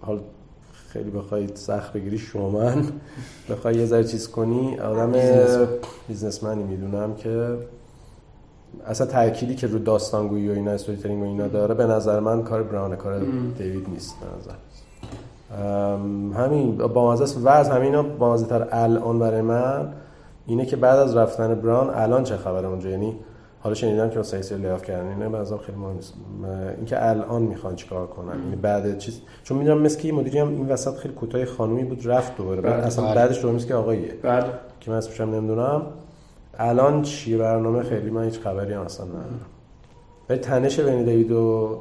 [0.00, 0.20] حال
[0.88, 2.84] خیلی بخواید سخت بگیری شومن
[3.50, 5.12] بخوای یه ذره چیز کنی آدم
[6.08, 7.56] بیزنسمنی می‌دونم که
[8.86, 12.42] اصلا تأکیدی که رو داستانگویی و اینا استوری ترینگ و اینا داره به نظر من
[12.42, 13.18] کار براونه کار
[13.58, 14.54] دیوید نیست به نظر.
[16.38, 19.88] همین با مزه وضع همین با تر الان برای من
[20.46, 23.16] اینه که بعد از رفتن براون الان چه خبره اونجا؟ یعنی
[23.62, 26.14] حالا شنیدم که مثلا سری لیاف کردن اینه بعضا خیلی مهم نیست.
[26.76, 30.96] اینکه الان می‌خوان چیکار کنن یعنی بعد چیز چون می‌دونم که مدیری هم این وسط
[30.96, 32.60] خیلی کوتاه خانومی بود رفت دوباره.
[32.60, 33.14] بعد اصلا بله.
[33.14, 34.14] بعدش دومیست که آقاییه.
[34.22, 34.44] بله.
[34.80, 35.82] که من اسمش نمی‌دونم.
[36.58, 39.40] الان چی برنامه خیلی من هیچ خبری هم اصلا ندارم.
[40.28, 41.78] ولی تنش بین دیوید و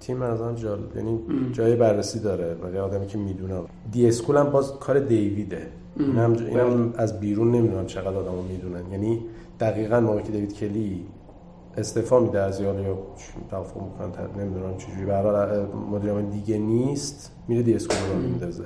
[0.00, 1.18] تیم از آن جالب یعنی
[1.52, 3.64] جای بررسی داره ولی آدمی که می‌دونم.
[3.92, 5.66] دی اسکول هم باز کار دیویده.
[5.98, 8.92] اینم اینم از بیرون نمی‌دونم چقدر آدمو می‌دونن.
[8.92, 9.20] یعنی
[9.60, 11.06] دقیقا که دیوید کلی
[11.76, 12.98] استفا میده از یال یا
[13.50, 18.64] توافق می‌کنن نمی‌دونم چجوری به مدیر دیگه نیست میره دی اسکول رو میندازه.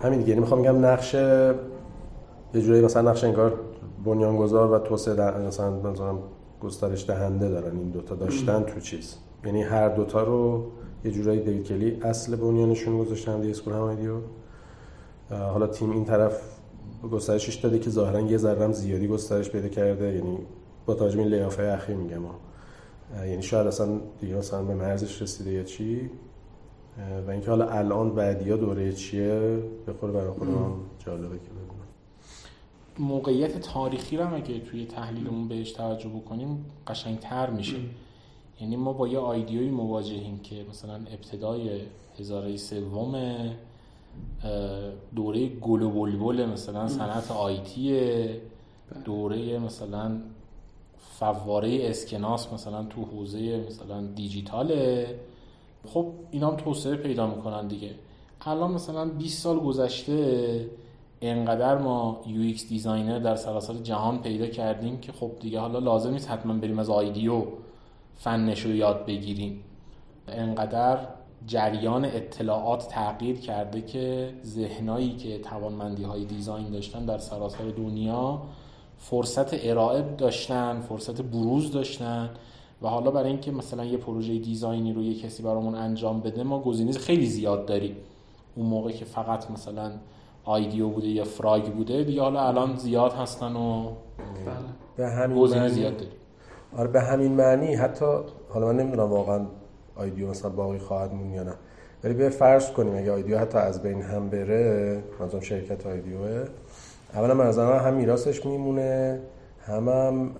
[0.00, 3.60] همین دیگه یعنی می‌خوام بگم نقش یه جوری مثلا نقش انگار
[4.04, 6.18] بنیانگذار و توسعه مثلا مثلا
[6.60, 9.16] گسترش دهنده دارن این دوتا داشتن تو چیز.
[9.44, 10.64] یعنی هر دوتا رو
[11.04, 13.74] یه جورایی دیوید کلی اصل بنیانشون گذاشتن دی اسکول
[15.30, 16.51] حالا تیم این طرف
[17.08, 20.38] گسترشش داده که ظاهرا یه ذره زیادی گسترش پیدا کرده یعنی
[20.86, 22.22] با توجه به لیاف اخیر میگم.
[23.16, 26.10] یعنی شاید اصلا دیگه مثلا به مرزش رسیده یا چی.
[27.26, 30.74] و اینکه حالا الان بعدیا دوره چیه به خود برای خودم
[31.06, 31.72] جالبه که بدونم
[32.98, 37.76] موقعیت تاریخی رو اگه توی تحلیلمون بهش توجه بکنیم قشنگتر میشه.
[38.60, 41.80] یعنی ما با یه آیدیوی مواجهیم که مثلا ابتدای
[42.18, 43.14] هزاره سوم
[45.16, 48.00] دوره گل و بلبل مثلا صنعت آیتی
[49.04, 50.20] دوره مثلا
[50.98, 55.18] فواره اسکناس مثلا تو حوزه مثلا دیجیتاله.
[55.86, 57.90] خب اینا هم توسعه پیدا می‌کنن دیگه.
[58.40, 60.70] الان مثلا 20 سال گذشته
[61.20, 66.30] انقدر ما UX designer در سراسر جهان پیدا کردیم که خب دیگه حالا لازم نیست
[66.30, 67.44] حتما بریم از IDEO
[68.14, 69.64] فنش رو یاد بگیریم.
[70.28, 70.98] انقدر
[71.46, 78.42] جریان اطلاعات تغییر کرده که ذهنایی که توانمندی های design داشتن در سراسر دنیا
[78.98, 82.30] فرصت ارائه داشتن فرصت بروز داشتن
[82.82, 86.42] و حالا برای اینکه مثلا یه پروژه design ی رو یه کسی برامون انجام بده
[86.42, 87.96] ما گزینه خیلی زیاد داریم
[88.56, 89.92] اون موقع که فقط مثلا
[90.44, 93.90] IDEO بوده یا frog بوده دیگه حالا الان زیاد هستن و.
[94.96, 96.12] به همین معنی زیاد داریم
[96.78, 98.06] آره به همین معنی حتی
[98.48, 99.46] حالا من نمی‌دونم واقعا
[99.96, 101.54] IDEO مثلا باقی خواهد موند یا نه.
[102.04, 106.44] ولی به فرض کنیم اگه IDEO حتی از بین هم بره مثلا شرکت IDEO ه.
[107.14, 109.20] اولا من از هم میراثش میمونه
[109.66, 110.30] هم, هم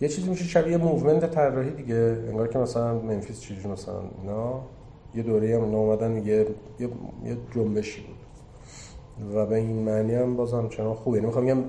[0.00, 2.18] یه چیزی میشه شبیه movement طراحی دیگه.
[2.28, 4.60] انگار که مثلا Memphis چیزی مثلا اینا
[5.14, 6.88] یه دوره هم اومدن یه یه,
[7.24, 8.16] یه جنبشی بود.
[9.34, 11.16] و به این معنی هم باز همچنان خوبه.
[11.16, 11.64] یعنی می‌خوام بگم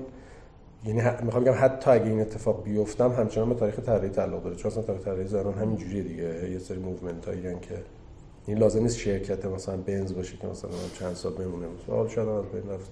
[0.86, 4.56] یعنی می‌خوام بگم حتی اگه این اتفاق بیفتم همچنان به تاریخ طراحی تعلق داره.
[4.56, 6.50] چون اصلا تاریخ طراحی زنان همین جوریه دیگه.
[6.50, 7.82] یه سری movement هایی که
[8.46, 11.66] این لازم نیست شرکت مثلا بنز باشه که مثلا چند سال بمونه.
[11.88, 12.90] حالا شاید از بین رفت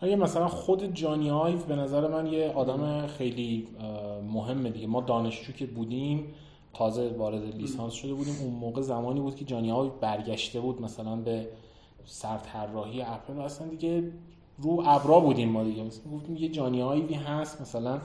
[0.00, 3.68] اگه مثلا خود Jony Ive به نظر من یه آدم خیلی
[4.32, 4.86] مهمه دیگه.
[4.86, 6.24] ما دانشجو که بودیم
[6.74, 11.16] تازه وارد لیسانس شده بودیم اون موقع زمانی بود که جانی آیو برگشته بود مثلا
[11.16, 11.48] به
[12.04, 13.40] سرطراحی اپل.
[13.40, 14.02] اصلا دیگه
[14.58, 15.82] رو ابرا بودیم ما دیگه.
[15.82, 18.00] مثلا گفتیم یه جانی آیوی هست مثلا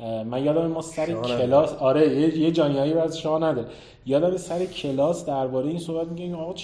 [0.00, 3.68] من یادم ما سر کلاس آره یه جانیایی از شاه نداره.
[4.06, 6.54] یادم سر کلاس درباره این صحبت میگه آقا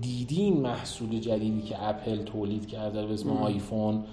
[0.00, 4.04] دیدین محصول جدیدی که اپل تولید کرده به اسم آیفون.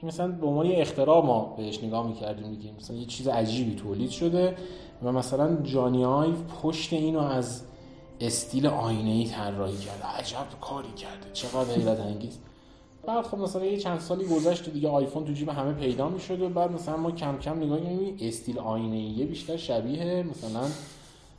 [0.00, 2.70] که مثلا به عنوان یه اختراع ما بهش نگاه می‌کردیم دیگه.
[2.78, 4.56] مثلا یه چیز عجیبی تولید شده
[5.02, 7.62] و مثلا جانی پشت اینو از
[8.20, 10.06] استیل آینه ای طراحی کرده.
[10.18, 11.32] عجب کاری کرده.
[11.32, 12.38] چقدر حیرت انگیز.
[13.06, 16.48] بعد خب مثلا یه چند سالی گذشت دیگه آیفون تو جیب همه پیدا می‌شد و
[16.48, 20.60] بعد مثلا ما کم کم نگاه کردیم استیل آینه یه بیشتر شبیه مثلا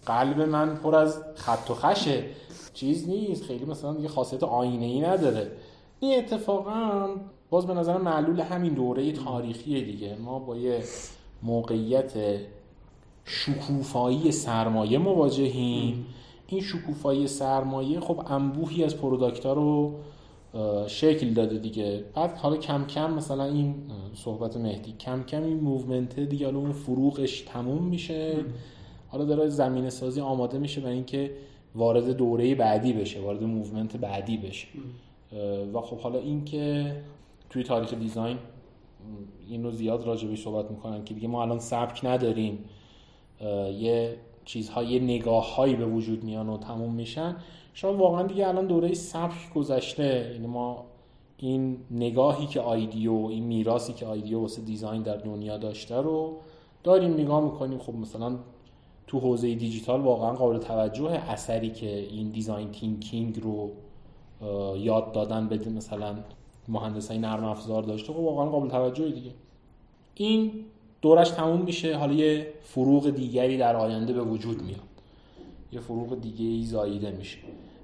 [0.05, 2.23] قلب من پر از خط و خشه
[2.73, 5.51] چیز نیست خیلی مثلا یه خاصیت آینه ای نداره.
[5.99, 7.07] این اتفاقا
[7.49, 10.15] باز به نظر معلول همین دوره تاریخی دیگه.
[10.15, 10.83] ما با یه
[11.43, 12.13] موقعیت
[13.25, 16.05] شکوفایی سرمایه مواجهیم.
[16.47, 19.93] این شکوفایی سرمایه خب انبوهی از product ا رو
[20.87, 22.03] شکل داده دیگه.
[22.15, 23.75] بعد حالا کم کم مثلا این
[24.13, 28.35] صحبت مهدی کم کم این movement دیگه حالا اون فروغش تموم میشه.
[29.07, 31.31] حالا داره زمینه سازی آماده میشه برای اینکه
[31.75, 34.67] وارد دوره بعدی بشه وارد movement بعدی بشه.
[35.73, 36.95] و خب حالا این که
[37.49, 38.37] توی تاریخ design
[39.49, 42.59] این رو زیاد راجبش صحبت می‌کنن که دیگه ما الان سبک نداریم.
[43.79, 47.35] یه چیزهای نگاه هایی به وجود میان و تموم میشن.
[47.73, 50.31] شما واقعا دیگه الان دوره سبک گذشته.
[50.33, 50.85] یعنی ما
[51.37, 56.37] این نگاهی که IDEO این میراثی که آیدیو واسه design در دنیا داشته رو
[56.83, 57.77] داریم نگاه می‌کنیم.
[57.77, 58.35] خب مثلا
[59.07, 63.71] تو حوزه دیجیتال واقعا قابل توجه اثری که این design thinking رو
[64.77, 66.15] یاد دادن به مثلا
[66.67, 69.31] مهندسای نرم افزار داشته خب واقعا قابل توجه دیگه.
[70.15, 70.51] این
[71.01, 71.97] دورش تموم میشه.
[71.97, 74.79] حالا یه فروغ دیگری در آینده به وجود میاد.
[75.71, 77.37] یه فروغ دیگه ای زاییده میشه.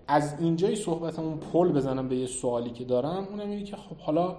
[0.07, 4.35] از اینجای صحبتمون پل بزنم به یه سوالی که دارم اونم اینه که خب حالا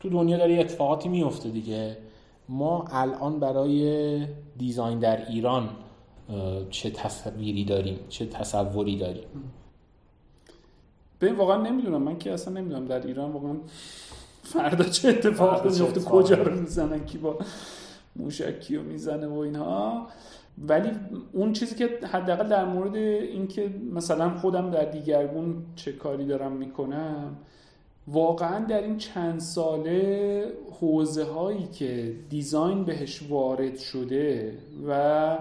[0.00, 1.96] تو دنیا داره اتفاقاتی میفته دیگه.
[2.48, 4.26] ما الان برای
[4.58, 5.68] دیزاین در ایران
[6.70, 9.24] چه تصویری داریم چه تصوری داریم؟
[11.20, 12.02] ببین واقعا نمی‌دونم.
[12.02, 13.54] من که اصلا نمی‌دونم در ایران واقعا
[14.42, 17.38] فردا چه اتفاقی میفته کجا رو می‌زنن کی با
[18.16, 20.06] موشکی رو می‌زنه و اینها.
[20.68, 20.90] ولی
[21.32, 27.36] اون چیزی که حداقل در مورد اینکه مثلا خودم در دیگرگون چه کاری دارم می‌کنم
[28.08, 35.38] واقعا در این چند ساله حوزه هایی که دیزاین بهش وارد شده و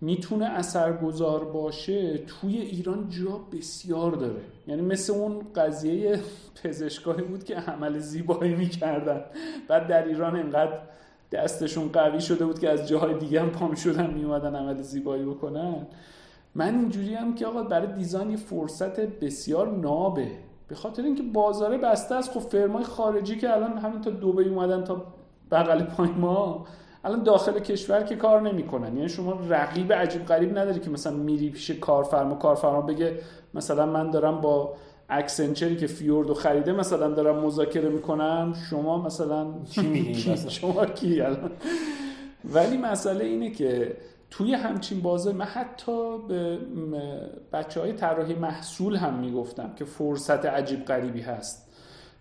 [0.00, 4.40] می‌تونه اثرگذار باشه توی ایران جا بسیار داره.
[4.66, 6.20] یعنی مثل اون قضیه
[6.64, 9.20] پزشکایی بود که عمل زیبایی می‌کردن.
[9.68, 10.78] بعد در ایران اینقدر
[11.34, 15.86] دستشون قوی شده بود که از جاهای دیگه هم پام شدن میومدن عمل زیبایی بکنن.
[16.54, 20.30] من اینجوری هم که آقا برای دیزاین یه فرصت بسیار نابه.
[20.68, 24.84] به خاطر اینکه بازاره بسته است خب فرمای خارجی که الان همین تا دبی اومدن
[24.84, 25.02] تا
[25.50, 26.66] بغل پای ما
[27.04, 28.96] الان داخل کشور که کار نمی‌کنن.
[28.96, 33.18] یعنی شما رقیب عجیب غریب نداری که مثلا میری پیش کارفرما کارفرما بگه
[33.54, 34.74] مثلا من دارم با
[35.08, 40.14] Accenture ی که Fjord و خریده مثلا دارم مذاکره می‌کنم شما مثلا چی
[40.60, 41.50] شما کی الان؟
[42.44, 43.96] ولی مسئله اینه که
[44.30, 46.58] توی همچین بازار من حتی به
[47.52, 51.64] بچه های طراحی محصول هم می‌گفتم که فرصت عجیب غریبی هست.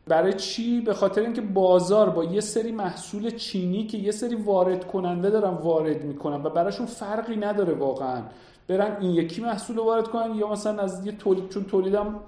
[0.08, 4.88] برای چی؟ به خاطر اینکه بازار با یه سری محصول چینی که یه سری وارد
[4.88, 8.22] کننده دارن وارد می‌کنن و براشون فرقی نداره واقعا.
[8.68, 12.20] برن این یکی محصول وارد کنن یا مثلا از یه تولید چون تولیدم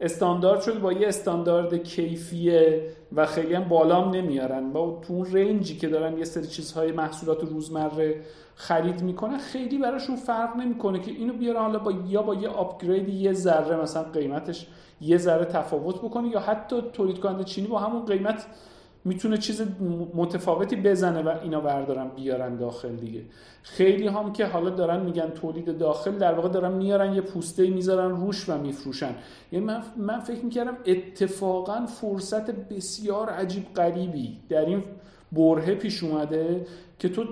[0.00, 4.72] استاندارد شد با یه استاندارد کیفیه و خیلی هم بالام نمیارن.
[4.72, 8.20] با تو اون رنجی که دارن یه سری چیزهای محصولات روزمره
[8.54, 13.08] خرید می‌کنن خیلی براشون فرق نمی‌کنه که اینو بیارن حالا با یا با یه آپگرید
[13.08, 14.66] یه ذره مثلا قیمتش
[15.00, 18.46] یه ذره تفاوت بکنه یا حتی تولید کننده چینی با همون قیمت
[19.08, 19.62] می‌تونه چیز
[20.14, 23.20] متفاوتی بزنه و اینا بردارن بیارن داخل دیگه.
[23.62, 28.10] خیلی هم که حالا دارن میگن تولید داخل در واقع دارن میارن یه پوسته می‌ذارن
[28.10, 29.14] روش و میفروشن.
[29.52, 34.82] یعنی من, من فکر می‌کردم اتفاقا فرصت بسیار عجیب غریبی در این
[35.32, 36.66] برهه پیش اومده
[36.98, 37.24] که تو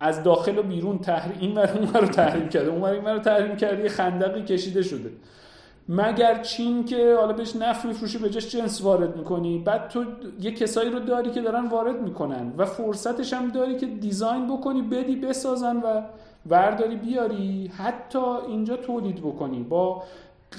[0.00, 1.58] از داخل و بیرون تحریم این
[1.94, 5.10] رو تحریم کرده اون رو تحریم کرده یه خندقی کشیده شده.
[5.88, 10.04] مگر چین که حالا بهش نفت میفروشی به جاش جنس وارد می‌کنی؟ بعد تو
[10.40, 14.82] یه کسایی رو داری که دارن وارد می‌کنن و فرصتش هم داری که دیزاین بکنی
[14.82, 16.02] بدی بسازن و
[16.46, 18.18] ورداری بیاری حتی
[18.48, 20.02] اینجا تولید بکنی با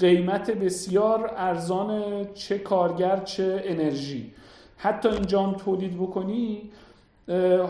[0.00, 2.02] قیمت بسیار ارزان
[2.34, 4.32] چه کارگر چه انرژی.
[4.76, 6.70] حتی اینجا هم تولید بکنی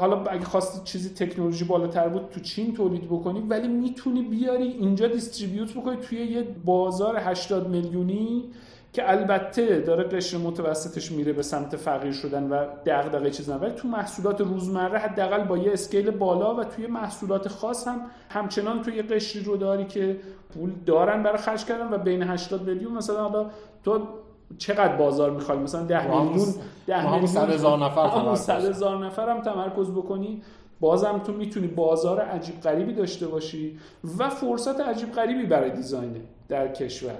[0.00, 5.06] حالا اگه خواستی چیزی تکنولوژی بالاتر بود تو چین تولید بکنی ولی می‌تونی بیاری اینجا
[5.06, 8.44] دیستریبیوت بکنی توی یه بازار 80 میلیونی
[8.92, 13.88] که البته داره قشر متوسطش میره به سمت فقیر شدن و دغدغه چیز ولی تو
[13.88, 19.42] محصولات روزمره حداقل با یه اسکیل بالا و توی محصولات خاص هم همچنان توی قشری
[19.42, 20.20] رو داری که
[20.54, 23.50] پول دارن برای خرج کردن و بین 80 میلیون مثلا حالا
[23.84, 24.08] تو
[24.58, 26.54] چقدر بازار می‌خوای مثلا 10 میلیون
[26.86, 30.42] 10 میلیون 100 هزار نفر 100 هزار نفر هم تمرکز بکنی.
[30.80, 33.78] بازم تو می‌تونی بازار عجیب غریبی داشته باشی
[34.18, 36.16] و فرصت عجیب غریبی برای دیزاین
[36.48, 37.18] در کشور.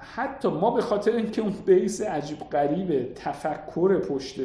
[0.00, 4.40] حتی ما به خاطر اینکه اون بیس عجیب غریب تفکر پشت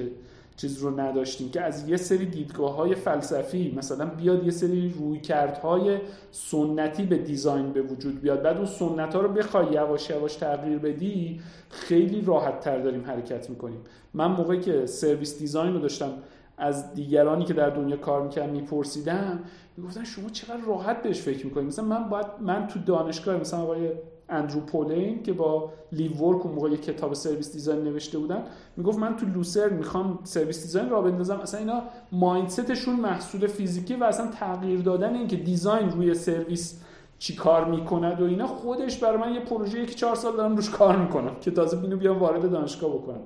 [0.57, 5.97] چیز رو نداشتیم که از یه سری دیدگاه های فلسفی مثلا بیاد یه سری رویکردهای
[6.31, 10.77] سنتی به design به وجود بیاد بعد اون سنت ها رو بخوای یواش یواش تغییر
[10.77, 13.79] بدی خیلی راحت تر داریم حرکت می‌کنیم.
[14.13, 16.13] من موقعی که service design رو داشتم
[16.57, 19.39] از دیگرانی که در دنیا کار می‌کردن میپرسیدم
[19.77, 23.91] می‌گفتن شما چقدر راحت بهش فکر می‌کنید مثلا من باید من تو دانشگاه مثلا آقای
[24.29, 28.43] Andrew Polaine که با Livework اون موقع یه کتاب service design نوشته بودن
[28.77, 31.39] می‌گفت من تو Lucerne می‌خوام service design را بندازم.
[31.39, 36.81] اصلا اینا مایندستشون محصول فیزیکی و اصلا تغییر دادن اینکه دیزاین روی سرویس
[37.19, 40.69] چی کار می‌کند و اینا خودش برای من یه پروژه که چهار سال دارم روش
[40.69, 43.21] کار می‌کنم که تازه اینو بیام وارد دانشگاه بکنم.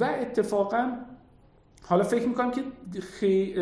[0.00, 0.92] و اتفاقا
[1.82, 2.62] حالا فکر می‌کنم که
[3.00, 3.54] خی...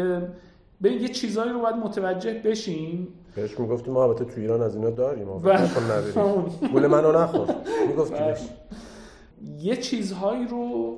[0.81, 3.09] به یه چیزایی رو باید متوجه بشیم.
[3.41, 5.27] بهش می‌گفتیم ما البته تو ایران از اینا داریم
[6.73, 7.55] گول منو نخور.
[7.89, 8.39] میگفتیمش
[9.59, 10.97] یه چیزهایی رو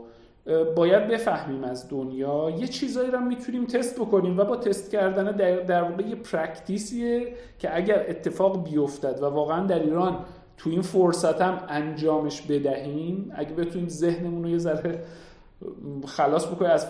[0.77, 2.51] باید بفهمیم از دنیا.
[2.59, 7.35] یه چیزهایی رو می‌تونیم تست بکنیم و با تست کردن در, در واقع یه پرکتیسیه
[7.59, 10.19] که اگر اتفاق بیفتد و واقعا در ایران
[10.57, 15.03] تو این فرصت هم انجامش بدهیم اگه بتونیم ذهنمون رو یه ذره
[16.07, 16.87] خلاص بکنیم از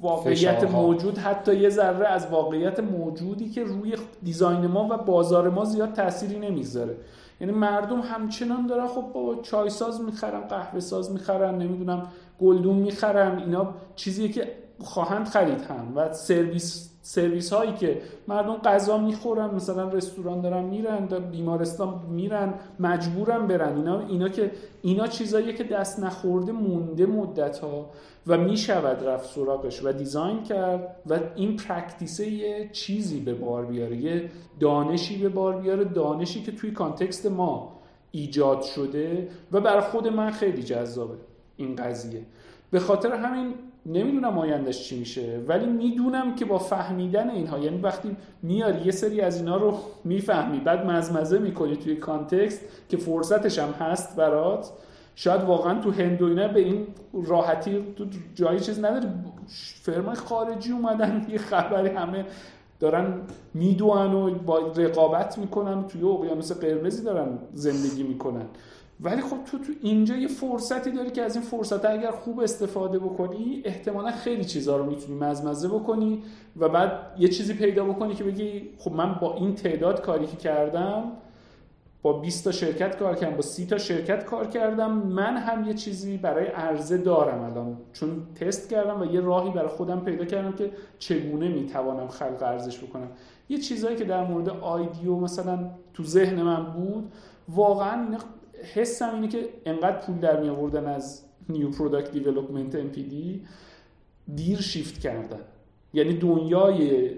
[0.00, 5.64] واقعیت موجود حتی یه ذره از واقعیت موجودی که روی دیزاین ما و بازار ما
[5.64, 6.96] زیاد تأثیری نمی‌ذاره
[7.40, 12.08] یعنی مردم همچنان دارن خب با چای ساز می‌خرن قهوه ساز می‌خرن نمی‌دونم
[12.40, 18.98] گلدون می‌خرن اینا چیزیه که خواهند خرید هم و سرویس سرویس هایی که مردم غذا
[18.98, 23.76] می‌خورن مثلا رستوران دارن میرن بیمارستان میرن مجبورن برن.
[23.76, 24.50] اینا اینا که
[24.82, 27.90] اینا چیزاییه که دست نخورده مونده مدت ها
[28.26, 33.96] و می‌شود رفت سراغش و دیزاین کرد و این پرکتیسه یه چیزی به بار بیاره
[33.96, 34.30] یه
[34.60, 37.80] دانشی به بار بیاره دانشی که توی context ما
[38.10, 41.14] ایجاد شده و برای خود من خیلی جذابه
[41.56, 42.22] این قضیه.
[42.70, 43.54] به خاطر همین
[43.86, 49.20] نمی‌دونم آیندهش چی میشه ولی می‌دونم که با فهمیدن اینها یعنی وقتی میاری یه سری
[49.20, 54.70] از اینا رو می‌فهمی بعد مزمزه می‌کنی توی context که فرصتش هم هست برات
[55.14, 58.04] شاید واقعا تو هند و اینا به این راحتی تو
[58.34, 59.14] جایی چیز نداره
[59.82, 62.24] فرمای خارجی اومدن یه خبری همه
[62.80, 63.20] دارن
[63.54, 68.46] میدوان و با رقابت می‌کنن توی اقیانوس قرمزی دارن زندگی می‌کنن.
[69.00, 72.98] ولی خب تو تو اینجا یه فرصتی داری که از این فرصت اگر خوب استفاده
[72.98, 76.22] بکنی احتمالا خیلی چیزها رو می‌تونی مزمزه بکنی
[76.56, 80.36] و بعد یه چیزی پیدا بکنی که بگی خب من با این تعداد کاری که
[80.36, 81.12] کردم
[82.02, 85.74] با 20 تا شرکت کار کردم با 30 تا شرکت کار کردم من هم یه
[85.74, 87.76] چیزی برای عرضه دارم الان.
[87.92, 92.78] چون تست کردم و یه راهی برای خودم پیدا کردم که چگونه می‌توانم خلق ارزش
[92.78, 93.08] بکنم.
[93.48, 97.12] یه چیزهایی که در مورد IDEO مثلا تو ذهن من بود
[97.48, 98.06] واقعا
[98.64, 103.42] حسم اینه که انقدر پول در می آوردن از new product development
[104.34, 105.40] دیر شیفت کردن.
[105.94, 107.10] یعنی دنیای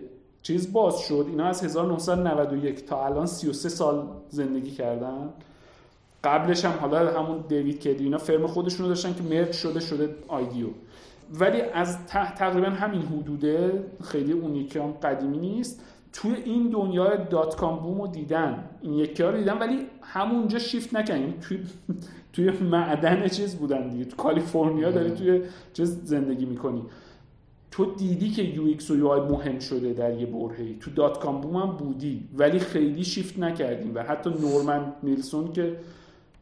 [0.42, 1.26] چیز باز شد.
[1.28, 5.32] اینا از 1991 تا الان 33 سال زندگی کردن.
[6.24, 10.14] قبلش هم حالا همون David Kelley اینا firm خودشون رو داشتن که merge شده شده
[10.28, 10.68] IDEO
[11.32, 15.82] ولی از تقریبا همین حدوده خیلی اون یکی هم قدیمی نیست.
[16.16, 18.64] توی این دنیای dot-com boom رو دیدن.
[18.82, 21.58] این یکی ها رو دیدن ولی همونجا شیفت نکنیم توی
[22.32, 24.04] توی معدن چیز بودن دیگه.
[24.04, 25.42] تو کالیفرنیا داری توی
[25.72, 26.82] چیز زندگی می‌کنی.
[27.70, 31.70] تو دیدی که UX و UI مهم شده در یه برهه‌ای تو dot-com boom هم
[31.76, 33.92] بودی ولی خیلی شیفت نکردیم.
[33.94, 35.76] و حتی Norman Nielsen که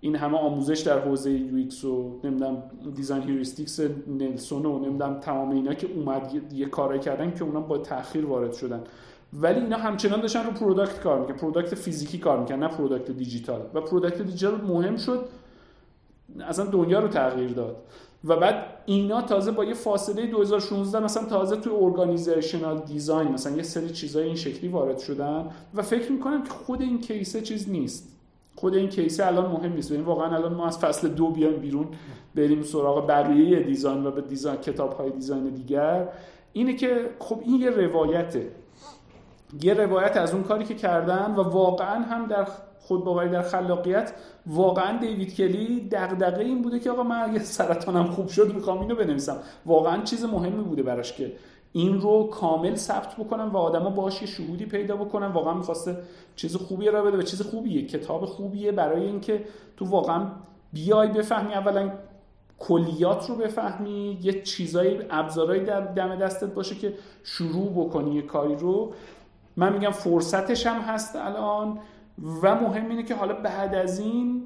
[0.01, 2.63] این همه آموزش در حوزه UX و نمی‌دونم
[2.95, 7.79] design heuristics نیلسن و نمی‌دونم تمام اینا که اومد یه کارای کردن که اونا با
[7.79, 8.81] تاخیر وارد شدن.
[9.35, 13.61] ولی اینا همچنان داشتن رو product کار می‌کنن product فیزیکی کار می‌کنن نه product دیجیتال
[13.75, 15.25] و product دیجیتال مهم شد
[16.41, 17.77] اصلا دنیا رو تغییر داد.
[18.25, 23.63] و بعد اینا تازه با یه فاصله 2016 مثلا تازه توی organizational design مثلا یه
[23.63, 28.09] سری چیزای این شکلی وارد شدن و فکر می‌کنم که خود این کیسه چیز نیست.
[28.57, 29.91] خود این کیسه الان مهم نیست.
[29.91, 31.87] یعنی واقعا الان ما از فصل دو بیایم بیرون
[32.35, 36.09] بریم سراغ بقیه دیزاین و به دیزاین کتاب های دیزاین دیگر.
[36.53, 38.49] اینه که خب این یه روایته.
[39.63, 42.47] یه روایت از اون کاری که کردن و واقعا هم در
[42.81, 44.13] خود باوری در خلاقیت
[44.47, 48.95] واقعا دیوید کلی دغدغه این بوده که آقا من اگه سرطانم خوب شد می‌خوام اینو
[48.95, 49.37] بنویسم.
[49.67, 51.33] واقعا چیز مهمی بوده براش که
[51.73, 55.97] این رو کامل ثبت بکنم و آدما باش یه شهودی پیدا بکنم واقعا می‌خواسته
[56.37, 59.45] چیز خوبی را بده و چیز خوبیه کتاب خوبیه برای اینکه
[59.77, 60.27] تو واقعا
[60.73, 61.93] بیای بفهمی اولا
[62.59, 68.57] کلیات رو بفهمی یه چیزایی ابزارهایی در دم دستت باشه که شروع بکنی یه کاری
[68.57, 68.93] رو.
[69.57, 71.79] من میگم فرصتش هم هست الان
[72.43, 74.43] و مهم اینه که حالا بعد از این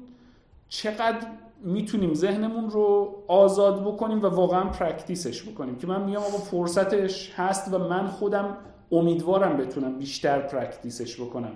[0.69, 1.27] چقدر
[1.63, 5.75] می‌تونیم ذهنمون رو آزاد بکنیم و واقعا پرکتیسش بکنیم.
[5.75, 8.57] که من میگم آقا فرصتش هست و من خودم
[8.91, 11.51] امیدوارم بتونم بیشتر practice ش بکنم.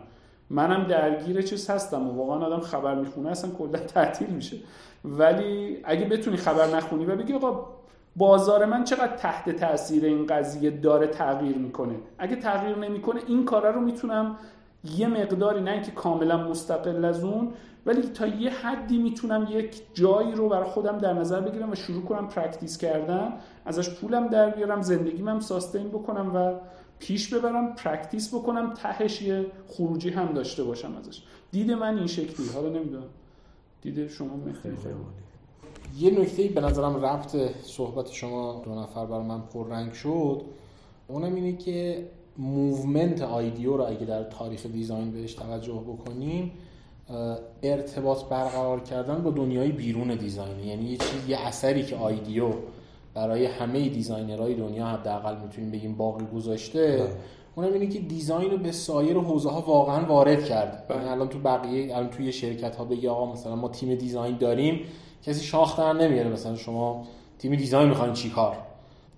[0.50, 4.58] منم درگیر چیز هستم و واقعا آدم خبر می‌خونه اصلا کلا تعطیل میشه.
[5.06, 7.66] ولی اگه بتونی خبر نخونی و بگی آقا
[8.16, 13.72] بازار من چقدر تحت تاثیر این قضیه داره تغییر می‌کنه؟ اگه تغییر نمی‌کنه این کارا
[13.72, 14.38] رو می‌تونم
[14.98, 17.54] یه مقداری نه اینکه کاملا مستقل از اون
[17.86, 22.04] ولی تا یه حدی می‌تونم یک جایی رو برای خودم در نظر بگیرم و شروع
[22.04, 23.34] کنم practice کردن
[23.66, 26.54] ازش پولم در بیارم زندگیم هم sustain بکنم و
[27.00, 31.24] پیش ببرم practice بکنم تهش یه خروجی هم داشته باشم ازش.
[31.52, 33.10] دید من این شکلی حالا نمی‌دونم.
[33.82, 34.78] دید شما مخیلی
[36.00, 40.42] یه نکته به نظرم ربط صحبت شما دو نفر برای من پررنگ شد
[41.08, 42.08] اونم اینه که
[42.38, 46.52] movement آیدیو رو اگه در تاریخ design بهش توجه بکنیم
[47.64, 52.50] ارتباط برقرار کردن با دنیای بیرون design یعنی یه چیز یه اثری که آیدیو
[53.14, 57.10] برای همه designer های دنیا حداقل می‌تونیم بگیم باقی گذاشته بله.
[57.56, 60.98] اونم اینه که design رو به سایر حوزه ها واقعا وارد کرد بله.
[60.98, 64.80] یعنی الان تو بقیه الان توی شرکت ها بگی آقا مثلا ما تیم design داریم
[65.24, 66.30] کسی شاخ در نمیاره.
[66.30, 67.08] مثلا شما
[67.40, 68.58] تیم design می‌خواین چیکار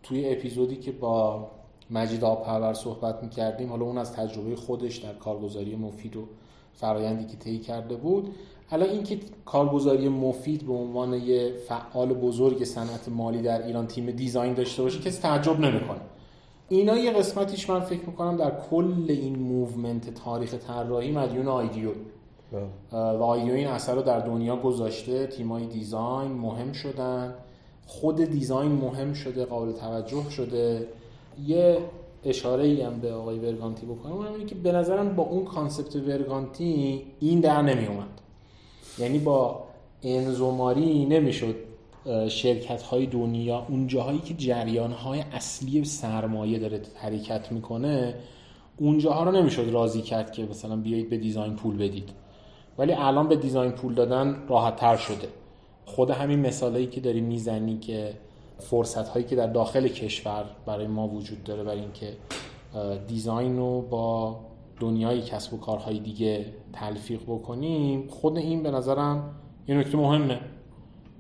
[0.04, 1.48] توی اپیزودی که با
[1.92, 6.28] مجید آبپرور صحبت می‌کردیم حالا اون از تجربه خودش در کارگزاری مفید و
[6.74, 8.36] فرایندی که طی کرده بود.
[8.70, 14.54] حالا اینکه کارگزاری مفید به عنوان یه فعال بزرگ صنعت مالی در ایران تیم design
[14.54, 16.02] داشته باشه کسی تعجب نمی‌کنه.
[16.70, 21.90] اینا یه قسمتیش من فکر می‌کنم در کل این movement تاریخ طراحی مدیون آیدیو.
[22.92, 27.34] و آیدیو این اثر رو در دنیا گذاشته تیمای design مهم شدن.
[27.88, 30.88] خود design مهم شده قابل توجه شده.
[31.46, 31.78] یه
[32.24, 34.14] اشاره ای هم به آقای ورگانتی بکنم.
[34.14, 38.22] اونم که به نظرم با اون concept ورگانتی این در نمی اومد
[38.98, 39.64] یعنی با
[40.04, 41.56] انزوماری نمی‌شد
[42.28, 48.16] شرکت های دنیا اون جاهایی که جریان های اصلی سرمایه داره حرکت می‌کنه
[48.78, 52.10] اونجاها رو نمی‌شد راضی کرد که مثلا بیایید به دیزاین پول بدید.
[52.78, 55.28] ولی الان به دیزاین پول دادن راحت تر شده.
[55.86, 58.14] خود همین مثالایی که داری می‌زنی که
[58.60, 62.14] فرصت هایی که در داخل کشور برای ما وجود داره برای اینکه
[63.08, 64.40] دیزاین رو با
[64.80, 69.36] دنیای کسب و کارهای دیگه تلفیق بکنیم خود این به نظرم
[69.68, 70.40] یه نکته مهمه.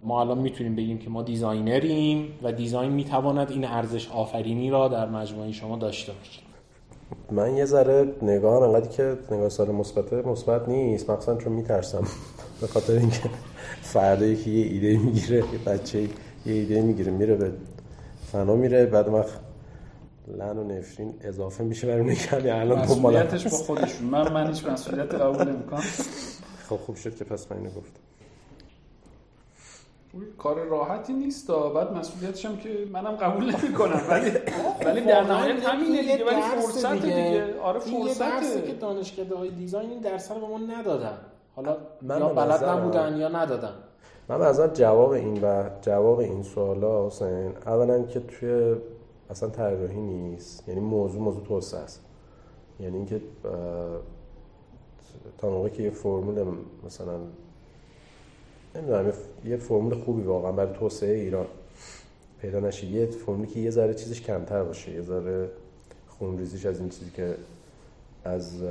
[0.03, 4.88] ما الان می‌تونیم بگیم که ما designer یم و design می‌تواند این ارزش آفرینی را
[4.88, 6.45] در مجموعه شما داشته باشه
[7.32, 11.10] من یه ذره نگاه انقدر که نگاه صالح مثبت مثبت نیست.
[11.10, 12.03] مخصوصا چون میترسم.
[12.62, 13.30] به خاطر اینکه
[13.82, 16.10] فردا یکی یه ایده می‌گیره یه بچه یه
[16.45, 17.51] ایده می‌گیره میره به
[18.32, 18.86] فنا میره.
[18.86, 19.39] بعد وقت
[20.28, 22.49] لن و نفرین اضافه میشه برای اون کمی.
[22.49, 24.08] الان مسئولیتش با خودشون.
[24.08, 25.84] من من هیچ مسئولیت قبول نمی‌کنم.
[26.70, 27.99] خب خوب شد که پس من اینو گفتم.
[30.38, 31.47] کار راحتی نیست.
[31.47, 34.01] تا بعد مسئولیتش هم که منم قبول نمی‌کنم.
[34.10, 34.32] ولی
[34.86, 37.60] ولی در نهایت همینه دیگه ولی فرصت دیگه.
[37.60, 41.18] آره فرصت که دانشکده های دیزاین این درس رو به ما ندادن.
[41.56, 43.74] حالا من یا بلد نبودن یا ندادن.
[44.30, 48.76] من به جواب این و جواب این سوالا حسین اولا که توی
[49.30, 50.70] اصلا طراحی نیست.
[50.70, 52.06] یعنی موضوع موضوع توسعه است.
[52.80, 53.22] یعنی اینکه
[55.38, 56.46] تا موقعی که یه فرمول
[56.86, 57.18] مثلا
[58.76, 59.14] نمی‌دونم
[59.46, 61.46] یه فرمول خوبی واقعا برای توسعه ایران.
[62.46, 62.88] پیدا نشه.
[62.88, 65.50] یه فرمولی که یه ذره چیزش کمتر باشه یه ذره
[66.08, 67.36] خونریزیش از این چیزی که
[68.24, 68.64] از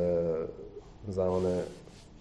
[1.09, 1.43] زمان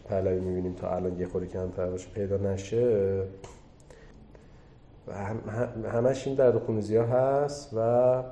[0.10, 3.24] پهلوی می‌بینیم تا الان یه خوری کمتر باشه پیدا نشه
[5.08, 5.14] و
[5.89, 8.24] همش این درد خونریزی ها هست و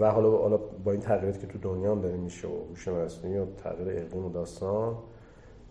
[0.00, 3.46] و حالا با این تغییراتی که تو دنیا هم داره میشه و هوش مصنوعی و
[3.64, 4.96] تغییر اقلیم و داستان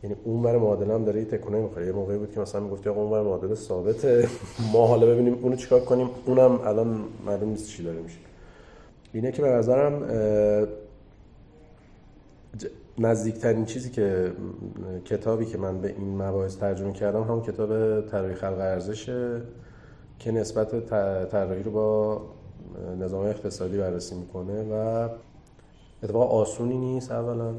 [0.05, 3.01] یعنی اون بر معادله هم داره تکونه می‌خوره یه موقعی بود که مثلا می‌گفتی آقا
[3.01, 4.27] اون بر معادله ثابته.
[4.73, 6.09] ما حالا ببینیم اونو چیکار کنیم.
[6.25, 8.17] اونم الان معلوم نیست چی داره میشه.
[9.13, 10.03] اینه که به نظرم
[12.97, 14.31] نزدیکترین چیزی که
[15.05, 19.41] کتابی که من به این مباحث ترجمه کردم همون کتاب طراحی خلق ارزشه
[20.19, 20.89] که نسبت
[21.31, 22.21] طراحی رو با
[22.99, 25.09] نظام اقتصادی بررسی می‌کنه و
[26.03, 27.53] اتفاق آسونی نیست اولا.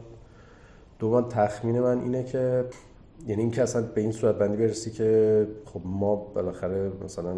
[0.99, 2.65] دوم تخمین من اینه که
[3.27, 7.37] یعنی اینکه اصلا به این صورت بندی برسی که خب ما بالاخره مثلا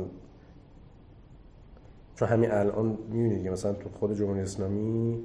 [2.14, 5.18] چون همین الان می‌بینید که مثلا تو خود جمهوری اسلامی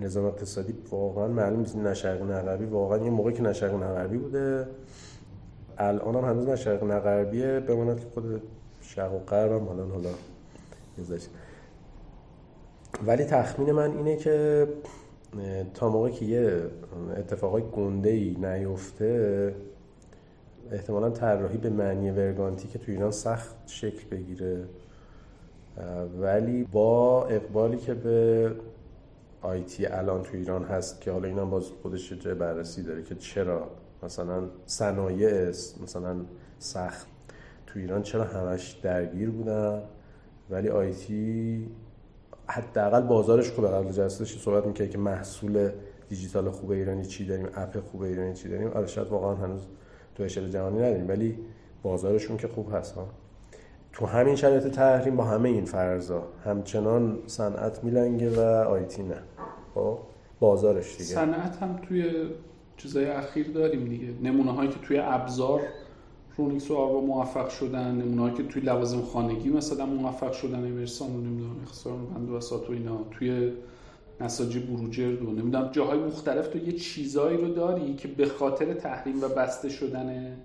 [0.00, 4.66] نظام اقتصادی واقعا معلوم نیست نشرق نغربی واقعا یه موقعی که نشرق نغربی بوده.
[5.78, 8.42] الان هم هنوز نشرق نغربیه بماند که خود
[8.80, 10.08] شرق و غرب هم حالا حالا
[13.06, 14.66] ولی تخمین من اینه که
[15.74, 16.62] تا موقعی که یه
[17.16, 19.54] اتفاقای گنده ای نیفته
[20.70, 24.64] احتمالا طراحی به معنی ورگانتی که تو ایران سخت شکل بگیره.
[26.20, 28.50] ولی با اقبالی که به
[29.42, 33.70] آیتی الان تو ایران هست که حالا اینا باز خودش جای بررسی داره که چرا
[34.02, 35.48] مثلا صنایع
[35.82, 36.16] مثلا
[36.58, 37.06] سخت
[37.66, 39.82] تو ایران چرا همش درگیر بودن؟
[40.50, 41.68] ولی آیتی
[42.50, 43.68] حداقل بازارش خوبه.
[43.68, 45.70] قبل جلسهش صحبت می‌کنه که محصول
[46.08, 48.68] دیجیتال خوب ایرانی چی داریم اپ خوب ایرانی چی داریم.
[48.68, 49.66] آره شاید واقعا هنوز
[50.14, 51.38] تو اشل جهانی نداریم ولی
[51.82, 53.08] بازارشون که خوب هست ها.
[53.92, 59.22] تو همین شرایط تحریم با همه این فرضا همچنان صنعت میلنگه و آیتی نه.
[59.74, 59.98] خب
[60.40, 61.04] بازارش دیگه.
[61.04, 62.30] صنعت هم توی
[62.76, 64.06] چیزای اخیر داریم دیگه.
[64.22, 65.60] نمونه هایی که توی ابزار
[66.40, 71.10] رونیکس و آروا موفق شدن نمونه هایی که توی لوازم خانگی مثلا موفق شدن امرسان
[71.10, 72.38] و نمی‌دونم اختصار بند و
[72.68, 73.04] و اینا.
[73.10, 73.52] توی
[74.20, 79.22] نساجی بروجرد و نمی‌دونم جاهای مختلف تو یه چیزایی رو داری که به خاطر تحریم
[79.22, 80.36] و بسته شدن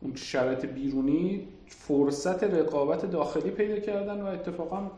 [0.00, 4.90] اون شرایط بیرونی فرصت رقابت داخلی پیدا کردن و اتفاقا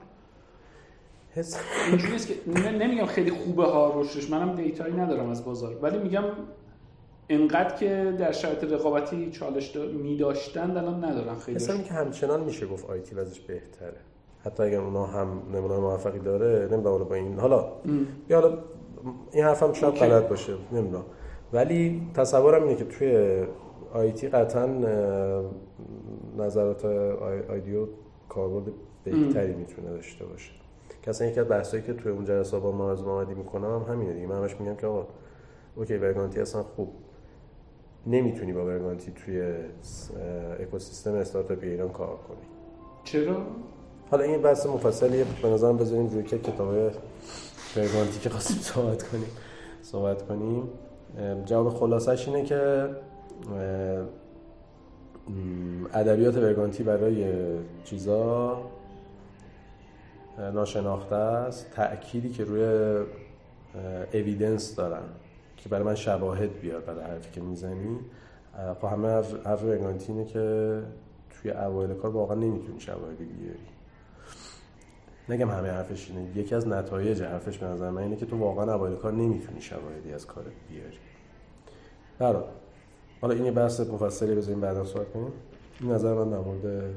[1.35, 1.57] حس
[1.89, 5.76] اینجوری که نمیگم خیلی خوبه ها رشدش منم دیتایی ندارم از بازار.
[5.82, 6.24] ولی میگم
[7.29, 11.57] انقدر که در شرایط رقابتی چالش می داشتن الان ندارن خیلی.
[11.57, 13.97] مثلا که همچنان میشه گفت آیتی وضعش بهتره.
[14.45, 17.72] حتی اگر اونا هم نمونه موفقی داره نمی‌دونم با این حالا
[18.29, 18.59] یا حالا
[19.33, 21.05] این حرفم شاید غلط باشه نمی‌دونم.
[21.53, 23.43] ولی تصورم اینه که توی
[23.93, 24.66] آیتی قطعا
[26.39, 26.85] نظرات
[27.51, 27.87] آیدیو
[28.29, 28.72] کاربرد
[29.05, 30.53] بهتری می‌تونه داشته باشه.
[31.03, 34.12] که اصلا یکی از بحثایی که توی اون جلسه با ما آمدی می‌کنم هم همینه
[34.12, 34.27] دیگه.
[34.27, 35.07] من همش میگم که آقا
[35.77, 36.93] اوکی ورگانتی اصلا خوب.
[38.07, 39.55] نمی‌تونی با ورگانتی توی
[40.61, 42.46] اکوسیستم استارتاپی ایران کار کنی.
[43.05, 43.42] چرا؟
[44.11, 45.24] حالا این بحث مفصلیه.
[45.42, 46.68] به نظرم بذاریم روی که کتاب
[47.76, 49.30] ورگانتی که خواستیم صحبت کنیم.
[49.82, 50.68] صحبت کنیم.
[51.44, 52.88] جواب خلاصش اینه که
[55.94, 57.34] ادبیات ورگانتی برای
[57.84, 58.59] چیزا
[60.55, 61.70] ناشناخته است.
[61.70, 62.64] تأکیدی که روی
[64.12, 65.02] اویدنس دارن.
[65.64, 67.98] که برای من شواهد بیاد برای حرفی که می‌زنی.
[68.80, 69.08] خب همه
[69.44, 70.82] حرف ورگانتی اینه که
[71.30, 73.58] توی اوایل کار واقعا نمی‌تونی شواهدی بیاری
[75.28, 76.36] نگم همه حرفش اینه.
[76.36, 80.12] یکی از نتایج حرفش به نظر من اینه که تو واقعا اوایل کار نمی‌تونی شواهدی
[80.12, 80.98] از کارت بیاری.
[82.18, 82.42] برای
[83.20, 85.32] حالا این یه بحث مفصلی بذاریم بعدا صحبت کنیم.
[85.80, 86.94] این نظر من در مورد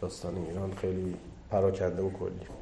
[0.00, 1.16] داستان ایران خیلی
[1.50, 2.59] پراکنده و کلی.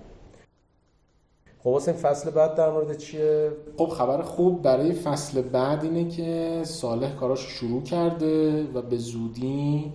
[1.58, 6.60] خب واسه فصل بعد در مورد چیه؟ خب خبر خوب برای فصل بعد اینه که
[6.64, 9.92] صالح کاراش شروع کرده و به زودی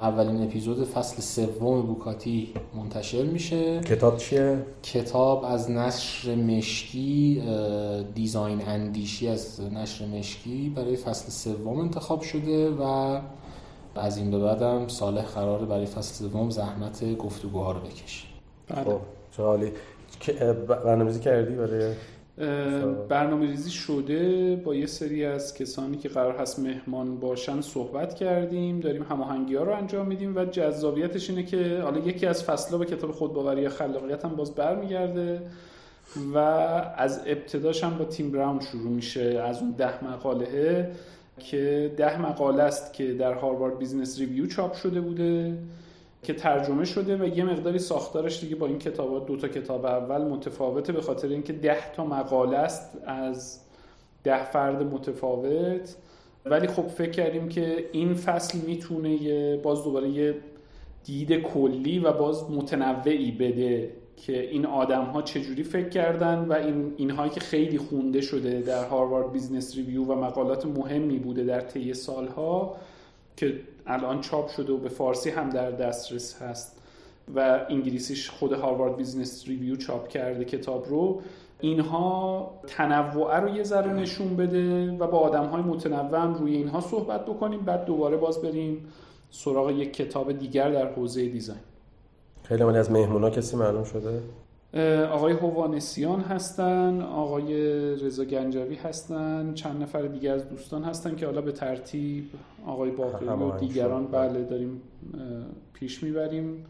[0.00, 7.42] اولین اپیزود فصل سوم بوکاتی منتشر میشه کتاب چیه؟ کتاب از نشر مشکی
[8.14, 13.20] دیزاین اندیشی از نشر مشکی برای فصل سوم انتخاب شده و
[13.94, 18.26] از این به بعدم صالح قراره برای فصل سوم زحمت گفتگوها رو بکشه
[18.68, 18.84] بله.
[18.84, 19.00] خب
[19.36, 19.42] چه
[20.84, 21.94] برنامه‌ریزی کردی برای
[23.08, 28.80] برنامه ریزی شده با یه سری از کسانی که قرار هست مهمان باشن صحبت کردیم
[28.80, 32.84] داریم هماهنگی ها رو انجام میدیم و جذابیتش اینه که حالا یکی از فصلها به
[32.84, 35.40] کتاب خودباوری خلاقیت هم باز برمیگرده
[36.34, 36.38] و
[36.96, 40.90] از ابتداش هم با تیم براون شروع میشه از اون ده مقاله
[41.38, 45.58] که ده مقاله است که در Harvard Business Review چاپ شده بوده.
[46.26, 50.22] که ترجمه شده و یه مقداری ساختارش دیگه با این کتاب دو تا کتاب اول
[50.22, 53.60] متفاوته به خاطر اینکه ده تا مقاله است از
[54.24, 55.96] ده فرد متفاوت.
[56.44, 60.34] ولی خب فکر کردیم که این فصل می‌تونه باز دوباره یه
[61.04, 66.94] دید کلی و باز متنوعی بده که این آدم ها چجوری فکر کردن و این
[66.96, 71.94] اینهایی که خیلی خونده شده در Harvard Business Review و مقالات مهمی بوده در طی
[71.94, 72.76] سالها
[73.36, 76.78] که الان چاپ شده و به فارسی هم در دسترس هست
[77.34, 81.22] و انگلیسیش خود Harvard Business Review چاپ کرده کتاب رو.
[81.60, 86.80] اینها تنوع رو یه ذره نشون بده و با آدم های متنوع هم روی اینها
[86.80, 88.86] صحبت بکنیم بعد دوباره باز بریم
[89.30, 91.60] سراغ یک کتاب دیگر در حوزه دیزاین.
[92.42, 94.22] خیلی مالی از مهمونا کسی معلوم شده؟
[95.10, 97.54] آقای هوانسیان هستن آقای
[97.94, 102.30] رضا گنجوی هستن چند نفر دیگر از دوستان هستن که حالا به ترتیب
[102.66, 104.82] آقای باقری و دیگران بله داریم
[105.72, 106.64] پیش می‌بریم.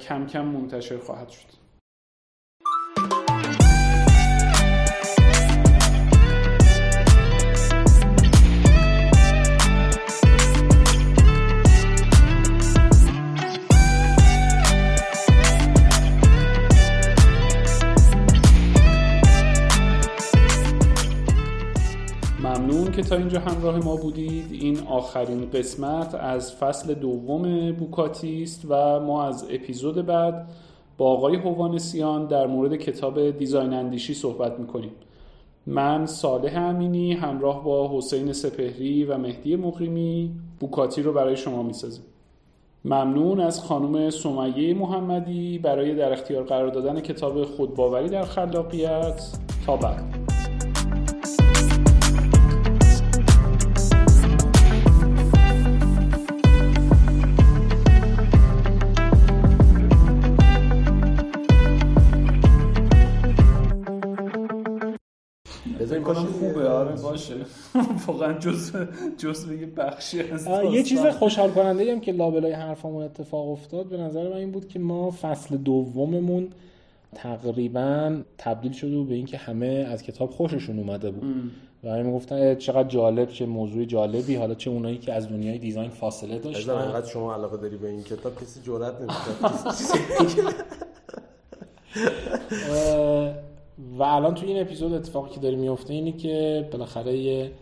[0.00, 1.63] کم کم منتشر خواهد شد.
[22.96, 29.00] که تا اینجا همراه ما بودید این آخرین قسمت از فصل دوم بوکاتی است و
[29.00, 30.48] ما از اپیزود بعد
[30.98, 34.90] با آقای هوانسیان در مورد کتاب دیزاین اندیشی صحبت می‌کنیم.
[35.66, 40.30] من صالح امینی همراه با حسین سپهری و مهدی مقیمی
[40.60, 42.04] بوکاتی رو برای شما می‌سازیم.
[42.84, 49.22] ممنون از خانم سمیه محمدی برای در اختیار قرار دادن کتاب خودباوری در خلاقیت.
[49.66, 50.13] تا بعد.
[66.00, 67.34] کنم خوبه آره باشه.
[68.06, 68.72] واقعا جز
[69.18, 73.96] جز یه بخشی از یه چیز خوشحال کننده هم که لابلای حرفمون اتفاق افتاد به
[73.96, 76.48] نظر من این بود که ما فصل دوممون
[77.14, 81.52] تقریبا تبدیل شده به اینکه همه از کتاب خوششون اومده بود.
[81.84, 84.34] و همه می‌گفتن چقدر جالب چه موضوع جالبی.
[84.34, 86.72] حالا چه اونایی که از دنیای دیزاین فاصله داشتن.
[86.72, 89.14] انقدر شما علاقه داری به این کتاب کسی جرئت نمی‌کنه
[93.98, 97.52] و الان تو این اپیزود اتفاقی که داره میفته اینه که بالاخره یه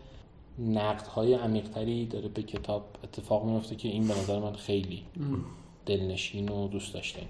[0.58, 5.02] نقد های عمیقتری داره به کتاب اتفاق میفته که این به نظر من خیلی
[5.86, 7.28] دلنشین و دوست داشتنی